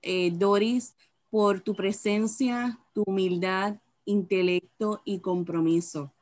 [0.03, 0.95] eh, Doris,
[1.31, 6.13] por tu presencia, tu humildad, intelecto y compromiso.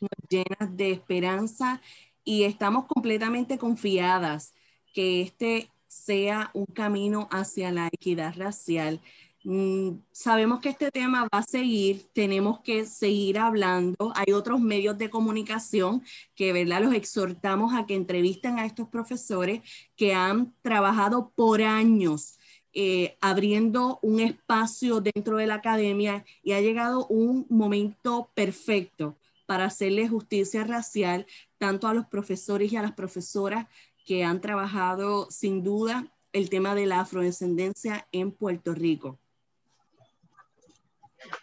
[0.00, 1.80] Nos llenas de esperanza
[2.22, 4.54] y estamos completamente confiadas
[4.92, 9.00] que este sea un camino hacia la equidad racial.
[9.46, 14.12] Mm, sabemos que este tema va a seguir, tenemos que seguir hablando.
[14.16, 16.02] Hay otros medios de comunicación
[16.34, 16.82] que, ¿verdad?
[16.82, 19.60] Los exhortamos a que entrevisten a estos profesores
[19.96, 22.38] que han trabajado por años
[22.72, 29.16] eh, abriendo un espacio dentro de la academia y ha llegado un momento perfecto
[29.46, 31.26] para hacerle justicia racial
[31.58, 33.68] tanto a los profesores y a las profesoras
[34.06, 39.20] que han trabajado sin duda el tema de la afrodescendencia en Puerto Rico.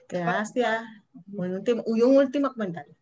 [0.09, 0.83] Gracias.
[1.33, 2.95] Un último, un último comentario.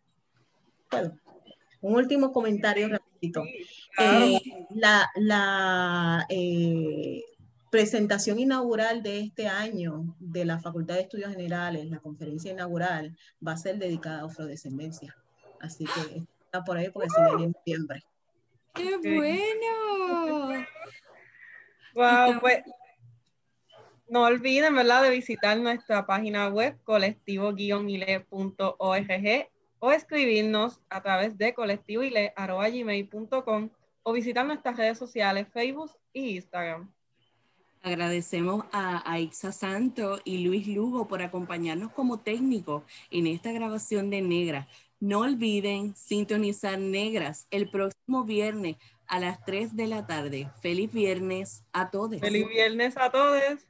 [1.80, 3.44] un último comentario rapidito.
[3.98, 7.22] Eh, la, la eh,
[7.70, 13.16] presentación inaugural de este año de la Facultad de Estudios Generales, la conferencia inaugural,
[13.46, 15.16] va a ser dedicada a afrodescendencia.
[15.60, 18.04] Así que está por ahí porque se viene en noviembre.
[18.74, 20.66] ¡Qué bueno!
[21.94, 22.62] Wow, pues
[24.10, 29.48] no olviden, ¿verdad?, de visitar nuestra página web colectivo-ile.org
[29.78, 33.70] o escribirnos a través de colectivoile.com
[34.02, 36.92] o visitar nuestras redes sociales, Facebook e Instagram.
[37.82, 44.22] Agradecemos a, Aixa Santo y Luis Lugo por acompañarnos como técnico en esta grabación de
[44.22, 44.66] Negra.
[44.98, 50.50] No olviden sintonizar Negras el próximo viernes a las 3 de la tarde.
[50.60, 52.20] Feliz viernes a todos.
[52.20, 53.69] Feliz viernes a todos.